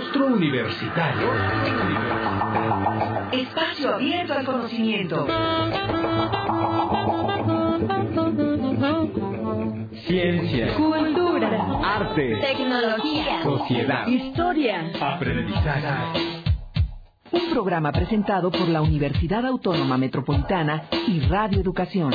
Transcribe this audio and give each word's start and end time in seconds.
Rostro 0.00 0.28
Universitario. 0.28 1.28
Espacio 3.32 3.94
abierto 3.96 4.32
al 4.32 4.46
conocimiento. 4.46 5.26
Ciencia, 10.06 10.74
Cultura. 10.76 11.80
arte, 11.84 12.36
Tecnología. 12.40 13.42
sociedad, 13.42 14.06
Historia. 14.06 14.90
aprendizaje. 15.00 16.42
Un 17.32 17.50
programa 17.52 17.92
presentado 17.92 18.50
por 18.50 18.68
la 18.68 18.82
Universidad 18.82 19.44
Autónoma 19.46 19.96
Metropolitana 19.98 20.84
y 21.06 21.20
Radio 21.20 21.60
Educación. 21.60 22.12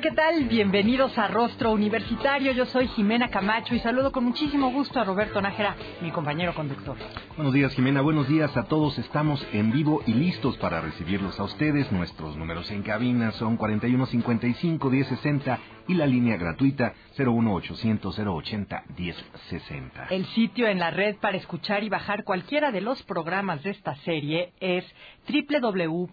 ¿Qué 0.00 0.10
tal? 0.12 0.44
Bienvenidos 0.44 1.18
a 1.18 1.26
Rostro 1.26 1.72
Universitario. 1.72 2.52
Yo 2.52 2.66
soy 2.66 2.86
Jimena 2.88 3.30
Camacho 3.30 3.74
y 3.74 3.80
saludo 3.80 4.12
con 4.12 4.22
muchísimo 4.22 4.70
gusto 4.70 5.00
a 5.00 5.04
Roberto 5.04 5.42
Nájera, 5.42 5.74
mi 6.00 6.12
compañero 6.12 6.54
conductor. 6.54 6.96
Buenos 7.36 7.52
días, 7.52 7.74
Jimena. 7.74 8.00
Buenos 8.00 8.28
días 8.28 8.56
a 8.56 8.64
todos. 8.64 8.96
Estamos 8.98 9.44
en 9.52 9.72
vivo 9.72 10.02
y 10.06 10.12
listos 10.12 10.56
para 10.58 10.80
recibirlos 10.80 11.40
a 11.40 11.44
ustedes. 11.44 11.90
Nuestros 11.90 12.36
números 12.36 12.70
en 12.70 12.82
cabina 12.82 13.32
son 13.32 13.58
4155-1060 13.58 15.58
y 15.88 15.94
la 15.94 16.06
línea 16.06 16.36
gratuita 16.36 16.92
01800-080-1060. 17.16 20.06
El 20.10 20.26
sitio 20.26 20.68
en 20.68 20.78
la 20.78 20.90
red 20.90 21.16
para 21.16 21.38
escuchar 21.38 21.82
y 21.82 21.88
bajar 21.88 22.22
cualquiera 22.24 22.70
de 22.70 22.82
los 22.82 23.02
programas 23.02 23.64
de 23.64 23.70
esta 23.70 23.96
serie 23.96 24.52
es 24.60 24.84
www.guam.mx, 25.28 26.08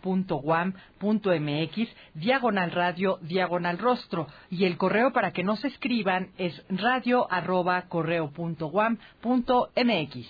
diagonal 2.15 2.71
radio, 2.71 3.19
diagonal 3.21 3.77
rostro. 3.77 4.25
Y 4.49 4.65
el 4.65 4.77
correo 4.77 5.13
para 5.13 5.29
que 5.31 5.43
nos 5.43 5.63
escriban 5.63 6.31
es 6.37 6.63
radio 6.69 7.31
arroba 7.31 7.83
correo 7.83 8.31
punto 8.31 8.65
guam 8.67 8.97
punto 9.21 9.69
mx. 9.75 10.27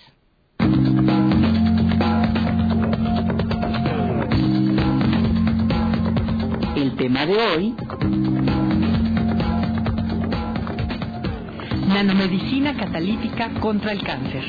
El 6.76 6.94
tema 6.96 7.24
de 7.24 7.38
hoy, 7.38 7.74
Nanomedicina 11.86 12.76
catalítica 12.76 13.48
contra 13.60 13.92
el 13.92 14.02
cáncer. 14.02 14.44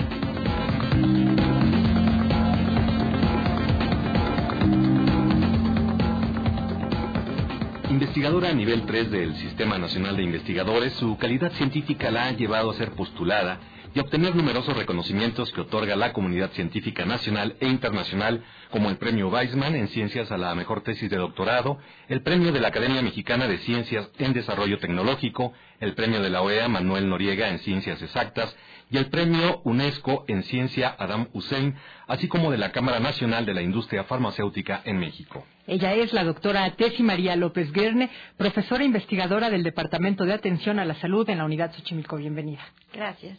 Investigadora 7.89 8.49
a 8.49 8.53
nivel 8.53 8.85
3 8.85 9.11
del 9.11 9.35
Sistema 9.35 9.77
Nacional 9.77 10.17
de 10.17 10.23
Investigadores, 10.23 10.93
su 10.93 11.17
calidad 11.17 11.51
científica 11.53 12.11
la 12.11 12.25
ha 12.25 12.31
llevado 12.31 12.71
a 12.71 12.73
ser 12.73 12.91
postulada 12.91 13.59
y 13.93 13.99
obtener 13.99 14.35
numerosos 14.35 14.75
reconocimientos 14.75 15.51
que 15.51 15.61
otorga 15.61 15.95
la 15.95 16.13
comunidad 16.13 16.51
científica 16.51 17.05
nacional 17.05 17.55
e 17.59 17.67
internacional, 17.67 18.43
como 18.71 18.89
el 18.89 18.97
Premio 18.97 19.29
Weizmann 19.29 19.75
en 19.75 19.87
Ciencias 19.87 20.31
a 20.31 20.37
la 20.37 20.53
Mejor 20.55 20.81
Tesis 20.81 21.09
de 21.09 21.17
Doctorado, 21.17 21.77
el 22.07 22.21
Premio 22.21 22.51
de 22.51 22.59
la 22.59 22.67
Academia 22.69 23.01
Mexicana 23.01 23.47
de 23.47 23.57
Ciencias 23.59 24.09
en 24.17 24.33
Desarrollo 24.33 24.79
Tecnológico, 24.79 25.53
el 25.79 25.93
Premio 25.93 26.21
de 26.21 26.29
la 26.29 26.41
OEA 26.41 26.67
Manuel 26.67 27.09
Noriega 27.09 27.49
en 27.49 27.59
Ciencias 27.59 28.01
Exactas 28.01 28.55
y 28.89 28.97
el 28.97 29.07
Premio 29.07 29.61
UNESCO 29.63 30.25
en 30.27 30.43
Ciencia 30.43 30.95
Adam 30.97 31.27
Hussein, 31.33 31.75
así 32.07 32.27
como 32.27 32.51
de 32.51 32.57
la 32.57 32.71
Cámara 32.71 32.99
Nacional 32.99 33.45
de 33.45 33.53
la 33.53 33.61
Industria 33.61 34.05
Farmacéutica 34.05 34.81
en 34.85 34.97
México. 34.97 35.45
Ella 35.65 35.93
es 35.93 36.13
la 36.13 36.23
doctora 36.23 36.69
Tesi 36.71 37.03
María 37.03 37.35
López 37.35 37.71
Guerne, 37.73 38.09
profesora 38.37 38.85
investigadora 38.85 39.49
del 39.49 39.63
Departamento 39.63 40.25
de 40.25 40.33
Atención 40.33 40.79
a 40.79 40.85
la 40.85 40.95
Salud 40.95 41.29
en 41.29 41.39
la 41.39 41.45
Unidad 41.45 41.73
Xochimilco. 41.73 42.15
Bienvenida. 42.15 42.61
Gracias. 42.93 43.37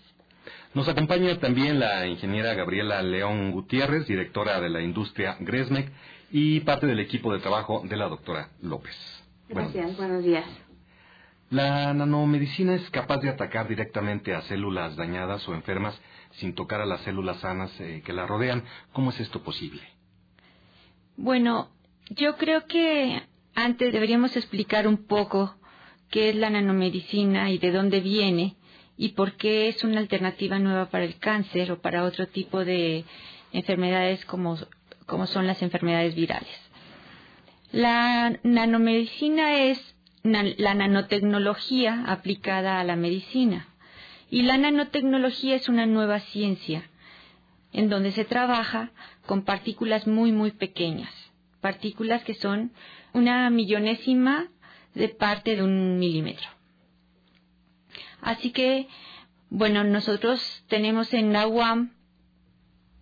Nos 0.75 0.89
acompaña 0.89 1.39
también 1.39 1.79
la 1.79 2.07
ingeniera 2.07 2.55
Gabriela 2.55 3.03
León 3.03 3.53
Gutiérrez, 3.53 4.07
directora 4.07 4.61
de 4.61 4.69
la 4.69 4.81
industria 4.83 5.37
Gresmec 5.41 5.91
y 6.31 6.61
parte 6.61 6.87
del 6.87 7.01
equipo 7.01 7.33
de 7.33 7.41
trabajo 7.41 7.83
de 7.85 7.97
la 7.97 8.09
doctora 8.09 8.51
López. 8.63 8.95
Buenos 9.49 9.73
Gracias, 9.73 9.97
buenos 9.97 10.25
días. 10.25 10.45
La 11.51 11.95
nanomedicina 11.95 12.75
es 12.75 12.91
capaz 12.91 13.19
de 13.19 13.31
atacar 13.31 13.69
directamente 13.69 14.35
a 14.35 14.43
células 14.43 14.97
dañadas 14.97 15.49
o 15.49 15.55
enfermas 15.55 15.99
sin 16.33 16.55
tocar 16.55 16.83
a 16.83 16.87
las 16.87 17.01
células 17.01 17.39
sanas 17.39 17.71
eh, 17.81 18.03
que 18.05 18.13
la 18.13 18.27
rodean. 18.27 18.65
¿Cómo 18.93 19.11
es 19.11 19.21
esto 19.21 19.43
posible? 19.43 19.81
Bueno, 21.17 21.71
yo 22.11 22.37
creo 22.37 22.67
que 22.67 23.23
antes 23.55 23.93
deberíamos 23.95 24.37
explicar 24.37 24.87
un 24.87 25.07
poco 25.07 25.57
qué 26.11 26.29
es 26.29 26.37
la 26.37 26.51
nanomedicina 26.51 27.51
y 27.51 27.59
de 27.59 27.73
dónde 27.73 28.01
viene 28.01 28.57
y 28.99 29.11
por 29.11 29.35
qué 29.35 29.69
es 29.69 29.85
una 29.85 30.01
alternativa 30.01 30.59
nueva 30.59 30.91
para 30.91 31.05
el 31.05 31.17
cáncer 31.19 31.71
o 31.71 31.81
para 31.81 32.03
otro 32.05 32.27
tipo 32.27 32.65
de 32.65 33.05
enfermedades 33.53 34.25
como, 34.25 34.59
como 35.07 35.27
son 35.27 35.47
las 35.47 35.63
enfermedades 35.63 36.17
virales. 36.17 36.51
La 37.71 38.37
nanomedicina 38.43 39.63
es 39.63 39.95
la 40.25 40.75
nanotecnología 40.75 42.05
aplicada 42.07 42.81
a 42.81 42.85
la 42.85 42.97
medicina. 42.97 43.69
Y 44.31 44.43
la 44.43 44.59
nanotecnología 44.59 45.55
es 45.55 45.69
una 45.69 45.87
nueva 45.87 46.19
ciencia 46.21 46.83
en 47.73 47.89
donde 47.89 48.13
se 48.13 48.25
trabaja 48.25 48.91
con 49.27 49.43
partículas 49.43 50.07
muy, 50.07 50.33
muy 50.33 50.51
pequeñas. 50.51 51.13
Partículas 51.61 52.25
que 52.25 52.35
son 52.35 52.73
una 53.13 53.49
millonésima 53.51 54.49
de 54.95 55.09
parte 55.09 55.57
de 55.57 55.63
un 55.63 55.99
milímetro. 55.99 56.58
Así 58.21 58.51
que, 58.51 58.89
bueno, 59.51 59.85
nosotros 59.85 60.65
tenemos 60.69 61.13
en 61.15 61.33
la 61.33 61.47
UAM 61.47 61.93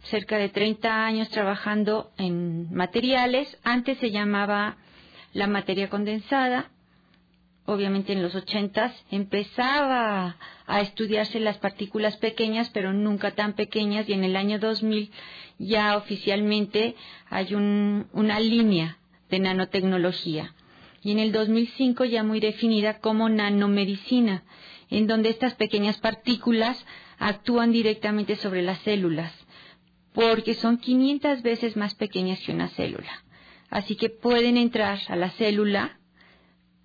cerca 0.03 0.39
de 0.39 0.49
30 0.49 1.05
años 1.07 1.29
trabajando 1.31 2.13
en 2.17 2.73
materiales. 2.73 3.59
Antes 3.65 3.99
se 3.99 4.11
llamaba 4.11 4.77
la 5.33 5.47
materia 5.47 5.89
condensada. 5.91 6.71
Obviamente 7.65 8.13
en 8.13 8.23
los 8.23 8.35
80 8.37 8.95
empezaba 9.11 10.37
a 10.69 10.81
estudiarse 10.81 11.41
las 11.41 11.59
partículas 11.59 12.17
pequeñas, 12.19 12.71
pero 12.71 12.93
nunca 12.93 13.33
tan 13.33 13.55
pequeñas, 13.55 14.09
y 14.09 14.13
en 14.13 14.23
el 14.23 14.37
año 14.37 14.61
2000 14.61 15.11
ya 15.59 15.97
oficialmente 15.97 16.95
hay 17.29 17.55
un- 17.55 18.07
una 18.13 18.39
línea 18.39 18.99
de 19.31 19.41
nanotecnología. 19.41 20.55
Y 21.03 21.11
en 21.11 21.19
el 21.19 21.33
2005 21.33 22.05
ya 22.05 22.23
muy 22.23 22.39
definida 22.39 23.01
como 23.01 23.29
nanomedicina, 23.29 24.45
en 24.91 25.07
donde 25.07 25.31
estas 25.31 25.55
pequeñas 25.55 25.99
partículas 25.99 26.85
actúan 27.19 27.73
directamente 27.73 28.37
sobre 28.37 28.63
las 28.63 28.79
células, 28.81 29.33
porque 30.13 30.55
son 30.55 30.79
500 30.79 31.43
veces 31.43 31.77
más 31.77 31.95
pequeñas 31.95 32.41
que 32.41 32.53
una 32.53 32.69
célula. 32.69 33.25
Así 33.71 33.97
que 33.97 34.11
pueden 34.11 34.57
entrar 34.57 34.99
a 35.09 35.17
la 35.17 35.31
célula. 35.31 35.99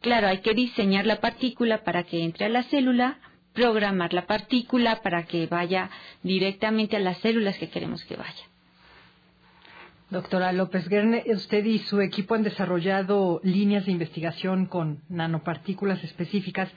Claro, 0.01 0.27
hay 0.27 0.39
que 0.39 0.53
diseñar 0.53 1.05
la 1.05 1.21
partícula 1.21 1.83
para 1.83 2.03
que 2.03 2.23
entre 2.23 2.45
a 2.45 2.49
la 2.49 2.63
célula, 2.63 3.19
programar 3.53 4.13
la 4.13 4.25
partícula 4.25 5.01
para 5.01 5.23
que 5.23 5.45
vaya 5.45 5.89
directamente 6.23 6.95
a 6.95 6.99
las 6.99 7.17
células 7.19 7.57
que 7.57 7.69
queremos 7.69 8.03
que 8.05 8.15
vaya. 8.15 8.43
Doctora 10.09 10.51
López 10.51 10.89
Guerne, 10.89 11.23
usted 11.27 11.63
y 11.63 11.79
su 11.79 12.01
equipo 12.01 12.35
han 12.35 12.43
desarrollado 12.43 13.39
líneas 13.43 13.85
de 13.85 13.93
investigación 13.93 14.65
con 14.65 15.01
nanopartículas 15.07 16.03
específicas 16.03 16.69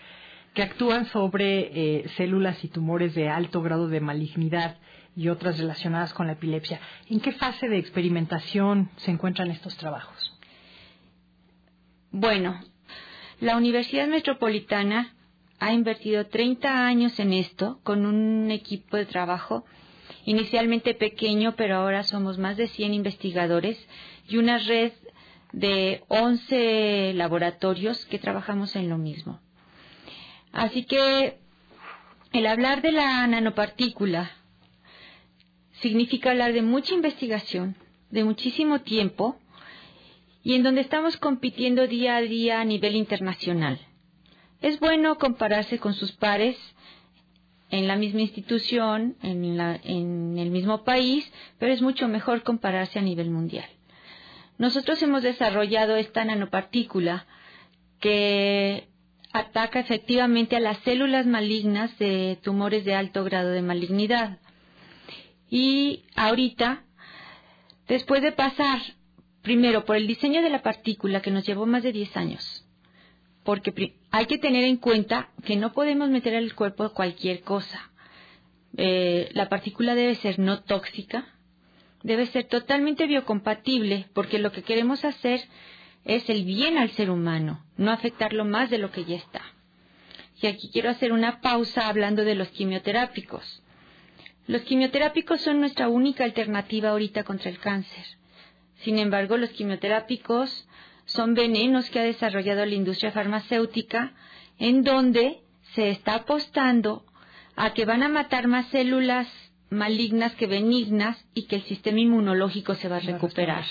que 0.55 0.63
actúan 0.63 1.07
sobre 1.07 1.71
eh, 1.75 2.09
células 2.17 2.63
y 2.65 2.69
tumores 2.69 3.15
de 3.15 3.29
alto 3.29 3.61
grado 3.61 3.89
de 3.89 4.01
malignidad 4.01 4.79
y 5.17 5.29
otras 5.29 5.59
relacionadas 5.59 6.15
con 6.15 6.27
la 6.27 6.35
epilepsia. 6.35 6.81
¿En 7.11 7.21
qué 7.21 7.33
fase 7.33 7.69
de 7.69 7.79
experimentación 7.79 8.91
se 8.97 9.11
encuentran 9.11 9.51
estos 9.51 9.77
trabajos? 9.77 10.39
Bueno, 12.11 12.61
la 13.41 13.57
Universidad 13.57 14.07
Metropolitana 14.07 15.15
ha 15.59 15.73
invertido 15.73 16.27
30 16.27 16.87
años 16.87 17.19
en 17.19 17.33
esto 17.33 17.81
con 17.83 18.07
un 18.07 18.51
equipo 18.51 18.97
de 18.97 19.07
trabajo 19.07 19.65
inicialmente 20.25 20.95
pequeño, 20.95 21.55
pero 21.57 21.77
ahora 21.77 22.05
somos 22.05 22.39
más 22.39 22.57
de 22.57 22.69
100 22.69 22.95
investigadores 22.95 23.77
y 24.29 24.37
una 24.37 24.59
red 24.59 24.93
de 25.53 26.03
11 26.09 27.13
laboratorios 27.15 28.07
que 28.07 28.19
trabajamos 28.19 28.77
en 28.77 28.89
lo 28.89 28.99
mismo. 28.99 29.41
Así 30.55 30.85
que 30.85 31.39
el 32.33 32.47
hablar 32.47 32.81
de 32.81 32.93
la 32.93 33.27
nanopartícula 33.27 34.31
significa 35.81 36.31
hablar 36.31 36.53
de 36.53 36.63
mucha 36.63 36.95
investigación, 36.95 37.75
de 38.11 38.23
muchísimo 38.23 38.81
tiempo 38.83 39.37
y 40.45 40.55
en 40.55 40.63
donde 40.63 40.83
estamos 40.83 41.17
compitiendo 41.17 41.89
día 41.89 42.17
a 42.17 42.21
día 42.21 42.61
a 42.61 42.65
nivel 42.65 42.95
internacional. 42.95 43.81
Es 44.63 44.79
bueno 44.79 45.19
compararse 45.19 45.81
con 45.81 45.93
sus 45.93 46.13
pares 46.13 46.57
en 47.71 47.89
la 47.89 47.97
misma 47.97 48.21
institución, 48.21 49.17
en, 49.23 50.39
el 50.39 50.51
mismo 50.51 50.85
país, 50.85 51.31
pero 51.59 51.73
es 51.73 51.83
mucho 51.83 52.07
mejor 52.07 52.45
compararse 52.45 53.01
a 53.01 53.03
nivel 53.03 53.29
mundial. 53.31 53.69
nosotros 54.57 55.03
hemos 55.03 55.25
desarrollado 55.25 55.97
esta 55.97 56.25
nanopartícula 56.25 57.27
que 57.99 58.94
ataca 59.35 59.81
efectivamente 59.81 60.55
a 60.55 60.61
las 60.61 60.79
células 60.79 61.27
malignas 61.27 61.99
de 61.99 62.39
tumores 62.41 62.85
de 62.85 62.95
alto 62.95 63.25
grado 63.25 63.51
de 63.51 63.63
malignidad. 63.63 64.39
Y 65.51 66.05
ahorita, 66.15 66.85
después 67.89 68.23
de 68.23 68.31
pasar 68.31 68.81
primero 69.43 69.85
por 69.85 69.97
el 69.97 70.07
diseño 70.07 70.41
de 70.41 70.51
la 70.51 70.63
partícula 70.63 71.21
que 71.21 71.33
nos 71.33 71.45
llevó 71.45 71.67
más 71.67 71.83
de 71.83 71.91
10 71.91 72.17
años, 72.17 72.65
porque 73.43 73.97
hay 74.13 74.27
que 74.27 74.39
tener 74.39 74.63
en 74.63 74.77
cuenta 74.77 75.31
que 75.45 75.57
no 75.57 75.73
podemos 75.73 76.11
meter 76.11 76.37
al 76.37 76.55
cuerpo 76.55 76.91
cualquier 76.91 77.43
cosa. 77.43 77.91
Eh, 78.77 79.31
la 79.33 79.49
partícula 79.49 79.97
debe 79.97 80.15
ser 80.15 80.39
no 80.39 80.63
tóxica, 80.63 81.27
debe 82.05 82.27
ser 82.27 82.45
totalmente 82.45 83.09
biocompatible, 83.09 84.07
porque 84.15 84.39
lo 84.39 84.53
que 84.53 84.63
queremos 84.63 85.05
hacer 85.05 85.41
es 86.05 86.29
el 86.29 86.45
bien 86.45 86.79
al 86.79 86.91
ser 86.91 87.11
humano, 87.11 87.65
no 87.77 87.91
afectarlo 87.91 88.45
más 88.45 88.71
de 88.71 88.79
lo 88.79 88.91
que 88.91 89.05
ya 89.05 89.17
está. 89.17 89.43
Y 90.41 90.47
aquí 90.47 90.69
quiero 90.73 90.91
hacer 90.91 91.13
una 91.13 91.41
pausa 91.41 91.89
hablando 91.89 92.25
de 92.25 92.35
los 92.35 92.49
quimioterápicos. 92.49 93.63
Los 94.47 94.63
quimioterápicos 94.63 95.41
son 95.41 95.61
nuestra 95.61 95.89
única 95.89 96.25
alternativa 96.25 96.91
ahorita 96.91 97.25
contra 97.25 97.51
el 97.51 97.59
cáncer. 97.59 98.05
Sin 98.77 98.99
embargo, 98.99 99.39
los 99.39 99.51
quimioterápicos 99.51 100.69
son 101.07 101.35
venenos 101.35 101.89
que 101.89 102.01
ha 102.01 102.05
desarrollado 102.05 102.67
la 102.67 102.75
industria 102.75 103.13
farmacéutica 103.13 104.13
en 104.59 104.83
donde 104.83 105.41
se 105.75 105.89
está 105.89 106.17
apostando 106.17 107.05
a 107.57 107.73
que 107.73 107.85
van 107.85 108.03
a 108.03 108.09
matar 108.09 108.47
más 108.47 108.67
células 108.67 109.29
malignas 109.71 110.35
que 110.35 110.47
benignas 110.47 111.25
y 111.35 111.45
que 111.45 111.57
el 111.57 111.63
sistema 111.63 112.01
inmunológico 112.01 112.75
se 112.75 112.89
va 112.89 112.97
a 112.97 113.01
recuperar. 113.01 113.65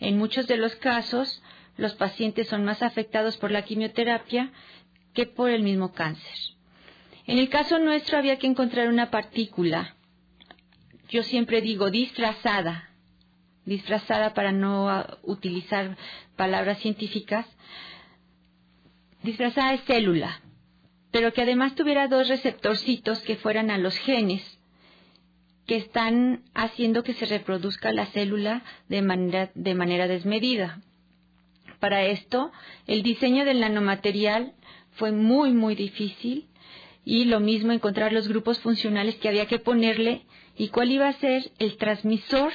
En 0.00 0.18
muchos 0.18 0.46
de 0.46 0.56
los 0.56 0.74
casos, 0.76 1.42
los 1.76 1.94
pacientes 1.94 2.48
son 2.48 2.64
más 2.64 2.82
afectados 2.82 3.36
por 3.36 3.50
la 3.50 3.62
quimioterapia 3.62 4.50
que 5.14 5.26
por 5.26 5.50
el 5.50 5.62
mismo 5.62 5.92
cáncer. 5.92 6.38
En 7.26 7.38
el 7.38 7.48
caso 7.48 7.78
nuestro 7.78 8.18
había 8.18 8.38
que 8.38 8.46
encontrar 8.46 8.88
una 8.88 9.10
partícula, 9.10 9.94
yo 11.10 11.22
siempre 11.22 11.60
digo 11.60 11.90
disfrazada, 11.90 12.90
disfrazada 13.64 14.32
para 14.32 14.52
no 14.52 15.06
utilizar 15.22 15.96
palabras 16.36 16.78
científicas, 16.78 17.46
disfrazada 19.22 19.72
de 19.72 19.78
célula, 19.78 20.40
pero 21.10 21.32
que 21.32 21.42
además 21.42 21.74
tuviera 21.74 22.08
dos 22.08 22.28
receptorcitos 22.28 23.20
que 23.20 23.36
fueran 23.36 23.70
a 23.70 23.78
los 23.78 23.96
genes 23.98 24.59
que 25.70 25.76
están 25.76 26.42
haciendo 26.52 27.04
que 27.04 27.14
se 27.14 27.26
reproduzca 27.26 27.92
la 27.92 28.06
célula 28.06 28.64
de 28.88 29.02
manera, 29.02 29.52
de 29.54 29.76
manera 29.76 30.08
desmedida. 30.08 30.80
Para 31.78 32.06
esto, 32.06 32.50
el 32.88 33.04
diseño 33.04 33.44
del 33.44 33.60
nanomaterial 33.60 34.54
fue 34.96 35.12
muy, 35.12 35.52
muy 35.52 35.76
difícil 35.76 36.48
y 37.04 37.26
lo 37.26 37.38
mismo 37.38 37.70
encontrar 37.70 38.12
los 38.12 38.26
grupos 38.26 38.58
funcionales 38.58 39.14
que 39.14 39.28
había 39.28 39.46
que 39.46 39.60
ponerle 39.60 40.22
y 40.56 40.70
cuál 40.70 40.90
iba 40.90 41.06
a 41.06 41.20
ser 41.20 41.52
el 41.60 41.76
transmisor 41.76 42.52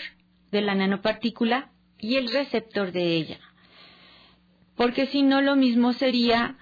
de 0.52 0.60
la 0.60 0.76
nanopartícula 0.76 1.72
y 1.98 2.18
el 2.18 2.30
receptor 2.30 2.92
de 2.92 3.16
ella. 3.16 3.40
Porque 4.76 5.06
si 5.06 5.22
no, 5.22 5.40
lo 5.40 5.56
mismo 5.56 5.94
sería 5.94 6.58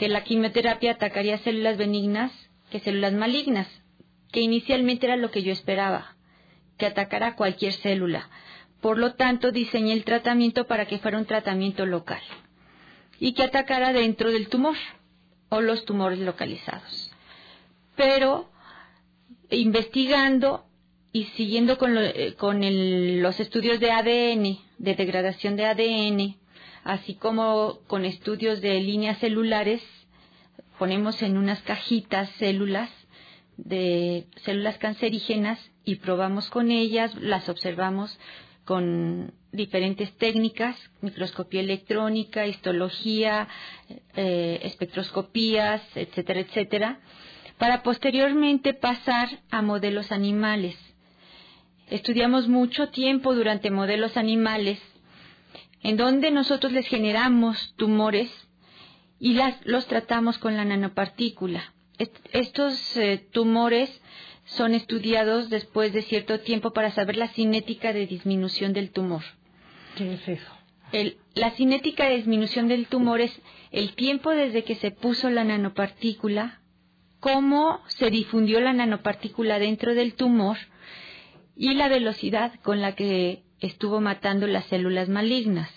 que 0.00 0.08
la 0.08 0.24
quimioterapia 0.24 0.90
atacaría 0.90 1.38
células 1.38 1.78
benignas 1.78 2.32
que 2.68 2.80
células 2.80 3.12
malignas 3.12 3.68
que 4.32 4.40
inicialmente 4.40 5.06
era 5.06 5.16
lo 5.16 5.30
que 5.30 5.42
yo 5.42 5.52
esperaba, 5.52 6.16
que 6.78 6.86
atacara 6.86 7.36
cualquier 7.36 7.74
célula. 7.74 8.28
Por 8.80 8.98
lo 8.98 9.14
tanto, 9.14 9.52
diseñé 9.52 9.92
el 9.92 10.04
tratamiento 10.04 10.66
para 10.66 10.86
que 10.86 10.98
fuera 10.98 11.18
un 11.18 11.26
tratamiento 11.26 11.86
local 11.86 12.22
y 13.20 13.34
que 13.34 13.44
atacara 13.44 13.92
dentro 13.92 14.32
del 14.32 14.48
tumor 14.48 14.76
o 15.50 15.60
los 15.60 15.84
tumores 15.84 16.18
localizados. 16.18 17.12
Pero 17.94 18.50
investigando 19.50 20.64
y 21.12 21.24
siguiendo 21.36 21.76
con, 21.76 21.96
eh, 21.98 22.34
los 23.20 23.38
estudios 23.38 23.78
de 23.78 23.90
ADN, 23.90 24.58
de 24.78 24.94
degradación 24.94 25.56
de 25.56 25.66
ADN, 25.66 26.36
así 26.84 27.14
como 27.14 27.80
con 27.86 28.06
estudios 28.06 28.62
de 28.62 28.80
líneas 28.80 29.18
celulares, 29.18 29.82
ponemos 30.78 31.22
en 31.22 31.36
unas 31.36 31.60
cajitas 31.62 32.30
células 32.38 32.90
de 33.56 34.26
células 34.44 34.78
cancerígenas 34.78 35.58
y 35.84 35.96
probamos 35.96 36.48
con 36.48 36.70
ellas, 36.70 37.14
las 37.16 37.48
observamos 37.48 38.18
con 38.64 39.34
diferentes 39.50 40.16
técnicas, 40.16 40.76
microscopía 41.00 41.60
electrónica, 41.60 42.46
histología, 42.46 43.48
eh, 44.14 44.60
espectroscopías, 44.62 45.82
etcétera, 45.94 46.40
etcétera, 46.40 47.00
para 47.58 47.82
posteriormente 47.82 48.72
pasar 48.72 49.28
a 49.50 49.62
modelos 49.62 50.12
animales. 50.12 50.76
Estudiamos 51.88 52.48
mucho 52.48 52.88
tiempo 52.88 53.34
durante 53.34 53.70
modelos 53.70 54.16
animales, 54.16 54.80
en 55.82 55.96
donde 55.96 56.30
nosotros 56.30 56.72
les 56.72 56.86
generamos 56.86 57.74
tumores 57.76 58.30
y 59.18 59.34
las, 59.34 59.56
los 59.66 59.86
tratamos 59.86 60.38
con 60.38 60.56
la 60.56 60.64
nanopartícula 60.64 61.74
estos 62.32 62.96
eh, 62.96 63.26
tumores 63.30 63.90
son 64.44 64.74
estudiados 64.74 65.50
después 65.50 65.92
de 65.92 66.02
cierto 66.02 66.40
tiempo 66.40 66.72
para 66.72 66.90
saber 66.90 67.16
la 67.16 67.28
cinética 67.28 67.92
de 67.92 68.06
disminución 68.06 68.72
del 68.72 68.90
tumor. 68.90 69.22
¿Qué 69.96 70.14
es 70.14 70.28
eso? 70.28 70.52
la 71.34 71.50
cinética 71.52 72.06
de 72.06 72.16
disminución 72.16 72.68
del 72.68 72.86
tumor 72.86 73.22
es 73.22 73.32
el 73.70 73.94
tiempo 73.94 74.30
desde 74.30 74.62
que 74.62 74.74
se 74.74 74.90
puso 74.90 75.30
la 75.30 75.42
nanopartícula, 75.42 76.60
cómo 77.18 77.80
se 77.86 78.10
difundió 78.10 78.60
la 78.60 78.74
nanopartícula 78.74 79.58
dentro 79.58 79.94
del 79.94 80.12
tumor 80.12 80.58
y 81.56 81.72
la 81.72 81.88
velocidad 81.88 82.52
con 82.60 82.82
la 82.82 82.94
que 82.94 83.42
estuvo 83.60 84.02
matando 84.02 84.46
las 84.46 84.66
células 84.66 85.08
malignas. 85.08 85.70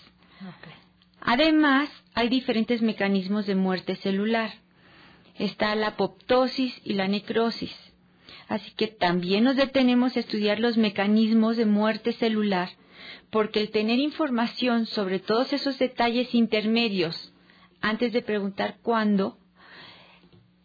Además, 1.20 1.88
hay 2.14 2.28
diferentes 2.28 2.82
mecanismos 2.82 3.46
de 3.46 3.54
muerte 3.54 3.96
celular 3.96 4.52
está 5.38 5.74
la 5.74 5.88
apoptosis 5.88 6.80
y 6.84 6.94
la 6.94 7.08
necrosis. 7.08 7.74
Así 8.48 8.70
que 8.72 8.86
también 8.86 9.44
nos 9.44 9.56
detenemos 9.56 10.16
a 10.16 10.20
estudiar 10.20 10.60
los 10.60 10.76
mecanismos 10.76 11.56
de 11.56 11.66
muerte 11.66 12.12
celular, 12.12 12.70
porque 13.30 13.60
el 13.60 13.70
tener 13.70 13.98
información 13.98 14.86
sobre 14.86 15.18
todos 15.18 15.52
esos 15.52 15.78
detalles 15.78 16.34
intermedios 16.34 17.32
antes 17.80 18.12
de 18.12 18.22
preguntar 18.22 18.78
cuándo 18.82 19.38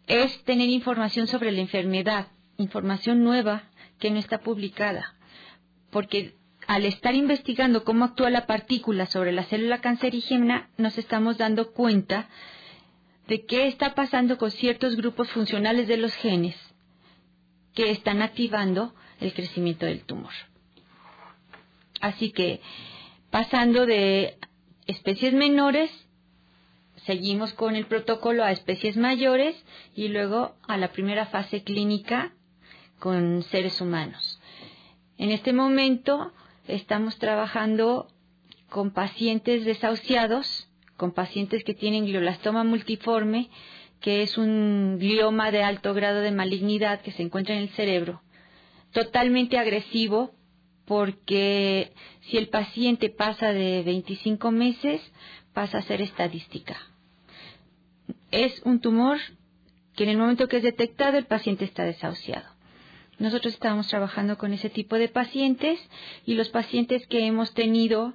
es 0.06 0.42
tener 0.44 0.68
información 0.68 1.26
sobre 1.26 1.52
la 1.52 1.60
enfermedad, 1.60 2.28
información 2.56 3.24
nueva 3.24 3.64
que 3.98 4.10
no 4.10 4.18
está 4.18 4.38
publicada, 4.38 5.14
porque 5.90 6.36
al 6.66 6.84
estar 6.84 7.14
investigando 7.14 7.84
cómo 7.84 8.04
actúa 8.04 8.30
la 8.30 8.46
partícula 8.46 9.06
sobre 9.06 9.32
la 9.32 9.44
célula 9.44 9.80
cancerígena, 9.80 10.70
nos 10.76 10.98
estamos 10.98 11.38
dando 11.38 11.72
cuenta 11.72 12.28
de 13.28 13.44
qué 13.46 13.66
está 13.66 13.94
pasando 13.94 14.38
con 14.38 14.50
ciertos 14.50 14.96
grupos 14.96 15.30
funcionales 15.30 15.88
de 15.88 15.96
los 15.96 16.14
genes 16.14 16.56
que 17.74 17.90
están 17.90 18.22
activando 18.22 18.94
el 19.20 19.32
crecimiento 19.32 19.86
del 19.86 20.04
tumor. 20.04 20.32
Así 22.00 22.32
que, 22.32 22.60
pasando 23.30 23.86
de 23.86 24.38
especies 24.86 25.32
menores, 25.32 25.90
seguimos 27.06 27.52
con 27.54 27.76
el 27.76 27.86
protocolo 27.86 28.44
a 28.44 28.52
especies 28.52 28.96
mayores 28.96 29.56
y 29.94 30.08
luego 30.08 30.56
a 30.66 30.76
la 30.76 30.92
primera 30.92 31.26
fase 31.26 31.62
clínica 31.62 32.32
con 32.98 33.42
seres 33.44 33.80
humanos. 33.80 34.40
En 35.18 35.30
este 35.30 35.52
momento 35.52 36.32
estamos 36.66 37.18
trabajando 37.18 38.08
con 38.68 38.90
pacientes 38.90 39.64
desahuciados 39.64 40.68
con 41.02 41.10
pacientes 41.10 41.64
que 41.64 41.74
tienen 41.74 42.04
glioblastoma 42.04 42.62
multiforme, 42.62 43.50
que 44.00 44.22
es 44.22 44.38
un 44.38 44.98
glioma 45.00 45.50
de 45.50 45.64
alto 45.64 45.94
grado 45.94 46.20
de 46.20 46.30
malignidad 46.30 47.00
que 47.00 47.10
se 47.10 47.24
encuentra 47.24 47.56
en 47.56 47.62
el 47.62 47.70
cerebro, 47.70 48.22
totalmente 48.92 49.58
agresivo 49.58 50.30
porque 50.84 51.90
si 52.20 52.36
el 52.36 52.50
paciente 52.50 53.10
pasa 53.10 53.52
de 53.52 53.82
25 53.82 54.52
meses, 54.52 55.02
pasa 55.52 55.78
a 55.78 55.82
ser 55.82 56.00
estadística. 56.02 56.76
Es 58.30 58.62
un 58.62 58.78
tumor 58.78 59.18
que 59.96 60.04
en 60.04 60.10
el 60.10 60.18
momento 60.18 60.46
que 60.46 60.58
es 60.58 60.62
detectado 60.62 61.18
el 61.18 61.26
paciente 61.26 61.64
está 61.64 61.82
desahuciado. 61.82 62.48
Nosotros 63.18 63.54
estamos 63.54 63.88
trabajando 63.88 64.38
con 64.38 64.52
ese 64.52 64.70
tipo 64.70 64.94
de 64.98 65.08
pacientes 65.08 65.80
y 66.24 66.34
los 66.34 66.48
pacientes 66.50 67.08
que 67.08 67.26
hemos 67.26 67.54
tenido 67.54 68.14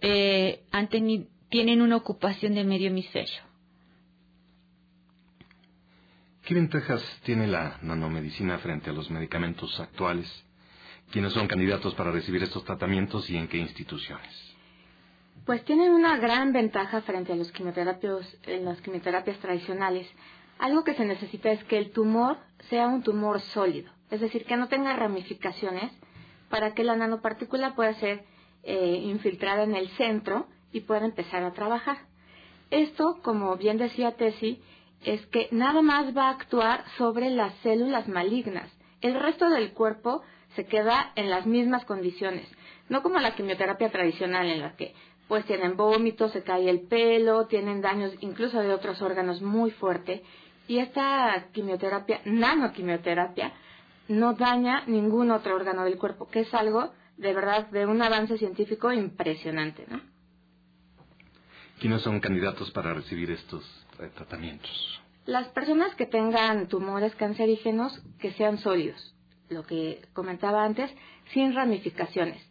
eh, 0.00 0.64
han 0.72 0.88
tenido 0.88 1.33
tienen 1.54 1.82
una 1.82 1.94
ocupación 1.94 2.56
de 2.56 2.64
medio 2.64 2.88
hemisferio. 2.88 3.40
¿Qué 6.42 6.52
ventajas 6.52 7.00
tiene 7.22 7.46
la 7.46 7.78
nanomedicina 7.80 8.58
frente 8.58 8.90
a 8.90 8.92
los 8.92 9.08
medicamentos 9.08 9.78
actuales? 9.78 10.26
¿Quiénes 11.12 11.32
son 11.32 11.46
candidatos 11.46 11.94
para 11.94 12.10
recibir 12.10 12.42
estos 12.42 12.64
tratamientos 12.64 13.30
y 13.30 13.36
en 13.36 13.46
qué 13.46 13.58
instituciones? 13.58 14.56
Pues 15.46 15.64
tienen 15.64 15.92
una 15.92 16.16
gran 16.16 16.52
ventaja 16.52 17.02
frente 17.02 17.32
a 17.32 17.36
los 17.36 17.52
quimioterapios, 17.52 18.36
en 18.48 18.64
las 18.64 18.80
quimioterapias 18.80 19.38
tradicionales. 19.38 20.08
Algo 20.58 20.82
que 20.82 20.94
se 20.94 21.04
necesita 21.04 21.52
es 21.52 21.62
que 21.62 21.78
el 21.78 21.92
tumor 21.92 22.36
sea 22.68 22.88
un 22.88 23.04
tumor 23.04 23.40
sólido, 23.40 23.92
es 24.10 24.20
decir, 24.20 24.44
que 24.44 24.56
no 24.56 24.66
tenga 24.66 24.96
ramificaciones 24.96 25.92
para 26.50 26.74
que 26.74 26.82
la 26.82 26.96
nanopartícula 26.96 27.76
pueda 27.76 27.94
ser 28.00 28.24
eh, 28.64 29.02
infiltrada 29.04 29.62
en 29.62 29.76
el 29.76 29.88
centro 29.90 30.48
y 30.74 30.80
pueda 30.80 31.06
empezar 31.06 31.42
a 31.44 31.52
trabajar. 31.52 31.96
Esto, 32.70 33.20
como 33.22 33.56
bien 33.56 33.78
decía 33.78 34.16
Tessie, 34.16 34.60
es 35.04 35.24
que 35.26 35.48
nada 35.52 35.80
más 35.80 36.14
va 36.16 36.28
a 36.28 36.32
actuar 36.32 36.84
sobre 36.98 37.30
las 37.30 37.54
células 37.62 38.08
malignas. 38.08 38.70
El 39.00 39.14
resto 39.14 39.48
del 39.48 39.72
cuerpo 39.72 40.22
se 40.56 40.66
queda 40.66 41.12
en 41.14 41.30
las 41.30 41.46
mismas 41.46 41.84
condiciones, 41.84 42.48
no 42.88 43.02
como 43.02 43.18
la 43.20 43.34
quimioterapia 43.34 43.90
tradicional 43.90 44.46
en 44.48 44.60
la 44.60 44.76
que 44.76 44.94
pues 45.28 45.44
tienen 45.46 45.76
vómitos, 45.76 46.32
se 46.32 46.42
cae 46.42 46.68
el 46.68 46.82
pelo, 46.82 47.46
tienen 47.46 47.80
daños 47.80 48.12
incluso 48.20 48.60
de 48.60 48.72
otros 48.72 49.00
órganos 49.00 49.40
muy 49.40 49.70
fuerte 49.70 50.22
y 50.68 50.78
esta 50.78 51.48
quimioterapia, 51.52 52.20
nanoquimioterapia, 52.24 53.52
no 54.08 54.34
daña 54.34 54.84
ningún 54.86 55.30
otro 55.30 55.54
órgano 55.54 55.84
del 55.84 55.98
cuerpo, 55.98 56.28
que 56.28 56.40
es 56.40 56.54
algo 56.54 56.92
de 57.16 57.32
verdad 57.32 57.68
de 57.68 57.86
un 57.86 58.02
avance 58.02 58.36
científico 58.38 58.92
impresionante, 58.92 59.86
¿no? 59.88 60.13
¿Quiénes 61.80 62.02
son 62.02 62.20
candidatos 62.20 62.70
para 62.70 62.94
recibir 62.94 63.30
estos 63.30 63.64
tratamientos? 64.14 65.00
Las 65.26 65.48
personas 65.48 65.94
que 65.94 66.06
tengan 66.06 66.68
tumores 66.68 67.14
cancerígenos 67.14 68.02
que 68.18 68.32
sean 68.32 68.58
sólidos, 68.58 69.14
lo 69.48 69.64
que 69.64 70.02
comentaba 70.12 70.64
antes, 70.64 70.90
sin 71.32 71.54
ramificaciones, 71.54 72.42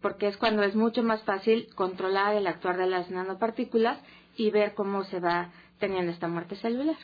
porque 0.00 0.28
es 0.28 0.36
cuando 0.36 0.62
es 0.62 0.74
mucho 0.74 1.02
más 1.02 1.22
fácil 1.24 1.68
controlar 1.74 2.36
el 2.36 2.46
actuar 2.46 2.76
de 2.76 2.86
las 2.86 3.10
nanopartículas 3.10 3.98
y 4.36 4.50
ver 4.50 4.74
cómo 4.74 5.04
se 5.04 5.20
va 5.20 5.50
teniendo 5.78 6.12
esta 6.12 6.28
muerte 6.28 6.56
celular. 6.56 6.96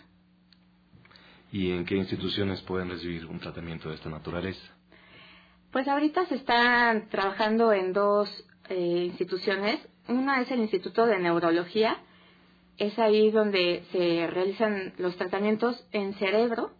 ¿Y 1.53 1.73
en 1.73 1.85
qué 1.85 1.97
instituciones 1.97 2.61
pueden 2.63 2.91
recibir 2.91 3.27
un 3.27 3.39
tratamiento 3.39 3.89
de 3.89 3.97
esta 3.97 4.11
naturaleza? 4.11 4.77
Pues 5.73 5.89
ahorita 5.89 6.27
se 6.27 6.37
están 6.37 7.09
trabajando 7.09 7.73
en 7.73 7.93
dos 7.93 8.29
eh, 8.69 9.05
instituciones. 9.07 9.81
Una 10.09 10.41
es 10.41 10.51
el 10.51 10.61
Instituto 10.61 11.07
de 11.07 11.19
Neurología, 11.19 11.99
es 12.79 12.99
ahí 12.99 13.31
donde 13.31 13.85
se 13.93 14.27
realizan 14.27 14.93
los 14.99 15.17
tratamientos 15.17 15.85
en 15.93 16.15
cerebro, 16.15 16.71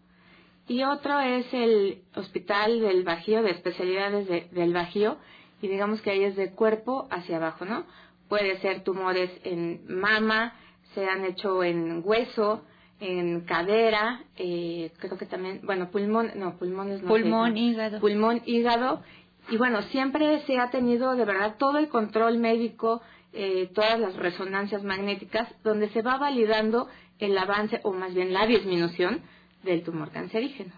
y 0.69 0.83
otro 0.83 1.19
es 1.21 1.47
el 1.53 2.03
Hospital 2.15 2.81
del 2.81 3.05
Bajío, 3.05 3.43
de 3.43 3.51
especialidades 3.51 4.29
del 4.53 4.73
Bajío, 4.73 5.17
y 5.63 5.69
digamos 5.69 6.03
que 6.03 6.11
ahí 6.11 6.25
es 6.25 6.37
de 6.37 6.51
cuerpo 6.51 7.07
hacia 7.11 7.37
abajo, 7.37 7.65
¿no? 7.65 7.85
Puede 8.29 8.61
ser 8.61 8.83
tumores 8.83 9.31
en 9.45 9.85
mama, 9.89 10.55
se 10.95 11.07
han 11.07 11.25
hecho 11.25 11.63
en 11.63 12.03
hueso, 12.05 12.63
en 13.01 13.43
cadera, 13.43 14.23
eh, 14.37 14.91
creo 14.99 15.19
que 15.19 15.27
también, 15.27 15.61
bueno, 15.65 15.91
pulmón, 15.91 16.33
no, 16.37 16.57
pulmones 16.57 17.03
no 17.03 17.09
Pulmón, 17.09 17.57
hígado. 17.57 18.01
Pulmón, 18.01 18.43
hígado. 18.47 19.03
Y 19.49 19.59
bueno, 19.59 19.83
siempre 19.83 20.41
se 20.47 20.59
ha 20.59 20.71
tenido 20.71 21.15
de 21.15 21.25
verdad 21.25 21.57
todo 21.59 21.79
el 21.79 21.89
control 21.89 22.39
médico, 22.39 23.03
eh, 23.33 23.71
todas 23.75 24.01
las 24.01 24.17
resonancias 24.17 24.83
magnéticas, 24.83 25.49
donde 25.63 25.89
se 25.91 26.03
va 26.03 26.19
validando 26.19 26.89
el 27.19 27.37
avance, 27.37 27.81
o 27.83 27.93
más 27.93 28.15
bien 28.15 28.33
la 28.33 28.47
disminución 28.47 29.21
del 29.63 29.83
tumor 29.83 30.11
cancerígeno. 30.11 30.73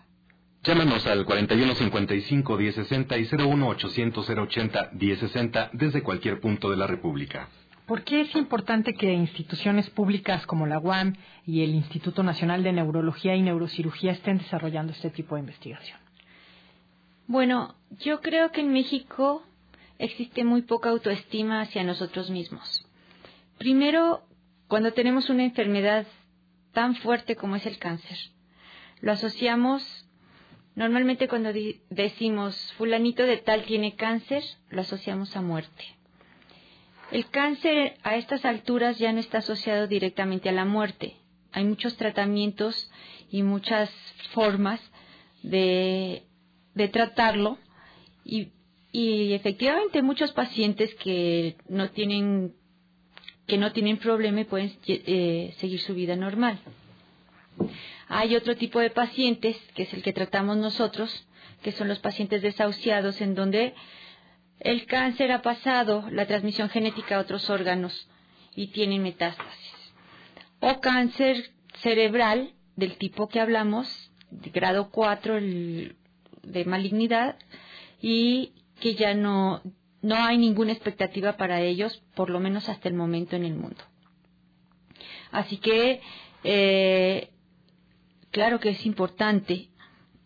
Llámanos 0.65 1.07
al 1.07 1.25
4155-1060 1.25 3.21
y 3.21 3.27
01800-080-1060 3.27 5.71
desde 5.73 6.03
cualquier 6.03 6.41
punto 6.41 6.71
de 6.71 6.77
la 6.77 6.87
República. 6.87 7.49
¿Por 7.87 8.03
qué 8.03 8.21
es 8.21 8.35
importante 8.35 8.93
que 8.93 9.11
instituciones 9.13 9.89
públicas 9.89 10.47
como 10.47 10.67
la 10.67 10.79
UAM 10.79 11.17
y 11.47 11.63
el 11.63 11.75
Instituto 11.75 12.23
Nacional 12.23 12.63
de 12.63 12.73
Neurología 12.73 13.35
y 13.35 13.41
Neurocirugía 13.41 14.13
estén 14.13 14.37
desarrollando 14.37 14.93
este 14.93 15.09
tipo 15.09 15.37
de 15.37 15.41
investigación? 15.41 15.99
Bueno, 17.27 17.77
yo 18.01 18.21
creo 18.21 18.53
que 18.53 18.61
en 18.61 18.71
México 18.73 19.43
existe 19.99 20.45
muy 20.45 20.63
poca 20.63 20.91
autoestima 20.91 21.61
hacia 21.61 21.85
nosotros 21.85 22.31
mismos. 22.31 22.87
Primero, 23.59 24.23
cuando 24.69 24.93
tenemos 24.93 25.31
una 25.31 25.45
enfermedad 25.45 26.07
tan 26.73 26.95
fuerte 26.97 27.37
como 27.37 27.57
es 27.57 27.67
el 27.67 27.79
cáncer, 27.79 28.19
lo 29.01 29.13
asociamos 29.13 30.05
normalmente 30.75 31.27
cuando 31.29 31.51
decimos 31.91 32.73
fulanito 32.75 33.25
de 33.25 33.39
tal 33.39 33.65
tiene 33.65 33.97
cáncer, 33.97 34.45
lo 34.71 34.83
asociamos 34.83 35.37
a 35.37 35.43
muerte. 35.43 35.99
El 37.11 37.29
cáncer 37.31 37.97
a 38.03 38.17
estas 38.17 38.45
alturas 38.45 38.99
ya 38.99 39.13
no 39.13 39.19
está 39.19 39.39
asociado 39.39 39.87
directamente 39.87 40.51
a 40.51 40.53
la 40.53 40.65
muerte. 40.65 41.17
Hay 41.53 41.65
muchos 41.65 41.97
tratamientos 41.97 42.91
y 43.31 43.43
muchas 43.43 43.91
formas 44.33 44.81
de, 45.43 46.25
tratarlo 46.93 47.59
y, 48.25 48.53
efectivamente 48.93 50.03
muchos 50.03 50.33
pacientes 50.33 50.95
que 50.97 51.57
no 51.69 51.91
tienen 51.91 52.55
que 53.47 53.57
no 53.57 53.73
tienen 53.73 53.97
problema 53.97 54.43
y 54.43 54.45
pueden 54.45 54.77
eh, 54.87 55.55
seguir 55.57 55.81
su 55.81 55.95
vida 55.95 56.15
normal. 56.17 56.61
Hay 58.07 58.37
otro 58.37 58.57
tipo 58.57 58.79
de 58.79 58.91
pacientes, 58.91 59.57
que 59.75 59.85
es 59.85 59.93
el 59.95 60.03
que 60.03 60.13
tratamos 60.13 60.59
nosotros, 60.59 61.27
que 61.63 61.73
son 61.73 61.89
los 61.89 61.99
pacientes 61.99 62.43
desahuciados, 62.43 63.21
en 63.23 63.35
donde 63.35 63.75
el 64.61 64.85
cáncer 64.85 65.33
ha 65.33 65.41
pasado 65.41 66.05
la 66.11 66.27
transmisión 66.27 66.69
genética 66.69 67.17
a 67.17 67.21
otros 67.21 67.49
órganos 67.49 68.09
y 68.55 68.69
tienen 68.69 69.03
metástasis. 69.03 69.75
O 70.61 70.81
cáncer 70.81 71.51
cerebral 71.81 72.53
del 72.77 72.97
tipo 72.99 73.29
que 73.29 73.41
hablamos, 73.41 74.11
de 74.31 74.51
grado 74.51 74.91
4 74.91 75.41
de 75.41 76.65
malignidad, 76.67 77.39
y 78.01 78.53
que 78.81 78.95
ya 78.95 79.15
no, 79.15 79.63
no 80.03 80.17
hay 80.17 80.39
ninguna 80.39 80.73
expectativa 80.73 81.37
para 81.37 81.61
ellos, 81.61 82.03
por 82.15 82.31
lo 82.31 82.41
menos 82.41 82.69
hasta 82.69 82.89
el 82.89 82.95
momento 82.95 83.37
en 83.37 83.45
el 83.45 83.55
mundo. 83.55 83.83
Así 85.31 85.59
que, 85.59 86.01
eh, 86.45 87.31
claro 88.31 88.61
que 88.61 88.71
es 88.71 88.87
importante 88.87 89.69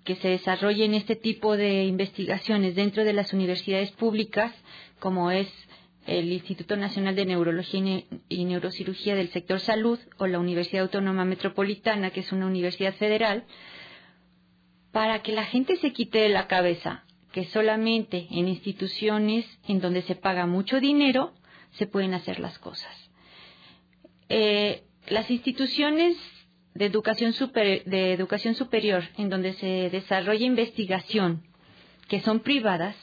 que 0.04 0.16
se 0.16 0.28
desarrollen 0.28 0.94
este 0.94 1.16
tipo 1.16 1.56
de 1.56 1.84
investigaciones 1.84 2.74
dentro 2.74 3.04
de 3.04 3.12
las 3.12 3.32
universidades 3.32 3.92
públicas, 3.92 4.52
como 4.98 5.30
es 5.30 5.48
el 6.06 6.32
Instituto 6.32 6.76
Nacional 6.76 7.14
de 7.14 7.26
Neurología 7.26 8.02
y 8.28 8.44
Neurocirugía 8.44 9.14
del 9.14 9.30
sector 9.30 9.60
salud 9.60 10.00
o 10.18 10.26
la 10.26 10.40
Universidad 10.40 10.82
Autónoma 10.82 11.24
Metropolitana, 11.24 12.10
que 12.10 12.20
es 12.20 12.32
una 12.32 12.46
universidad 12.46 12.94
federal, 12.94 13.44
para 14.90 15.22
que 15.22 15.32
la 15.32 15.44
gente 15.44 15.76
se 15.76 15.92
quite 15.92 16.18
de 16.18 16.28
la 16.28 16.48
cabeza 16.48 17.04
que 17.32 17.46
solamente 17.46 18.28
en 18.30 18.46
instituciones 18.46 19.46
en 19.66 19.80
donde 19.80 20.02
se 20.02 20.14
paga 20.14 20.46
mucho 20.46 20.80
dinero 20.80 21.32
se 21.72 21.86
pueden 21.86 22.14
hacer 22.14 22.38
las 22.38 22.58
cosas. 22.58 23.10
Eh, 24.28 24.84
las 25.08 25.30
instituciones 25.30 26.16
de 26.74 26.86
educación, 26.86 27.34
de 27.52 28.12
educación 28.12 28.54
superior 28.54 29.04
en 29.16 29.30
donde 29.30 29.54
se 29.54 29.90
desarrolla 29.90 30.44
investigación 30.46 31.42
que 32.08 32.20
son 32.20 32.40
privadas, 32.40 32.96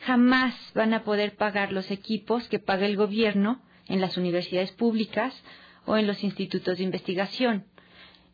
jamás 0.00 0.54
van 0.74 0.94
a 0.94 1.04
poder 1.04 1.36
pagar 1.36 1.72
los 1.72 1.90
equipos 1.90 2.48
que 2.48 2.58
paga 2.58 2.86
el 2.86 2.96
gobierno 2.96 3.62
en 3.86 4.00
las 4.00 4.16
universidades 4.16 4.72
públicas 4.72 5.34
o 5.86 5.96
en 5.96 6.06
los 6.06 6.22
institutos 6.22 6.78
de 6.78 6.84
investigación, 6.84 7.64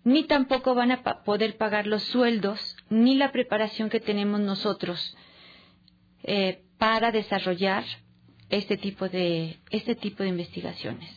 ni 0.02 0.25
tampoco 0.25 0.75
van 0.75 0.90
a 0.90 1.02
poder 1.25 1.56
pagar 1.56 1.87
los 1.87 2.02
sueldos 2.02 2.73
ni 2.90 3.14
la 3.16 3.32
preparación 3.32 3.90
que 3.90 4.00
tenemos 4.00 4.40
nosotros 4.40 5.16
eh, 6.22 6.62
para 6.78 7.10
desarrollar 7.10 7.84
este 8.50 8.76
tipo 8.76 9.08
de 9.08 9.58
este 9.70 9.94
tipo 9.94 10.22
de 10.22 10.28
investigaciones. 10.28 11.10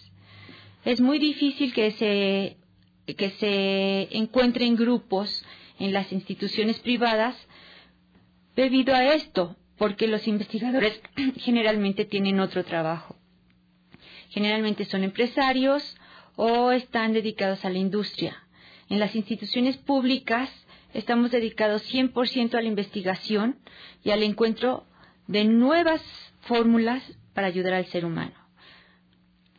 Es 0.85 1.01
muy 1.01 1.19
difícil 1.19 1.73
que 1.73 1.91
se 1.91 2.57
que 3.15 3.29
se 3.31 4.17
encuentren 4.17 4.75
grupos 4.75 5.43
en 5.79 5.93
las 5.93 6.11
instituciones 6.11 6.79
privadas 6.79 7.35
debido 8.55 8.95
a 8.95 9.13
esto, 9.13 9.55
porque 9.77 10.07
los 10.07 10.27
investigadores 10.27 10.99
generalmente 11.37 12.05
tienen 12.05 12.39
otro 12.39 12.65
trabajo. 12.65 13.15
Generalmente 14.29 14.85
son 14.85 15.03
empresarios 15.03 15.95
o 16.35 16.71
están 16.71 17.13
dedicados 17.13 17.63
a 17.63 17.69
la 17.69 17.77
industria. 17.77 18.43
En 18.89 18.99
las 18.99 19.15
instituciones 19.15 19.77
públicas 19.77 20.49
estamos 20.93 21.31
dedicados 21.31 21.83
100% 21.93 22.55
a 22.55 22.61
la 22.61 22.67
investigación 22.67 23.59
y 24.03 24.11
al 24.11 24.23
encuentro 24.23 24.85
de 25.27 25.45
nuevas 25.45 26.01
fórmulas 26.41 27.03
para 27.33 27.47
ayudar 27.47 27.73
al 27.73 27.85
ser 27.87 28.05
humano. 28.05 28.33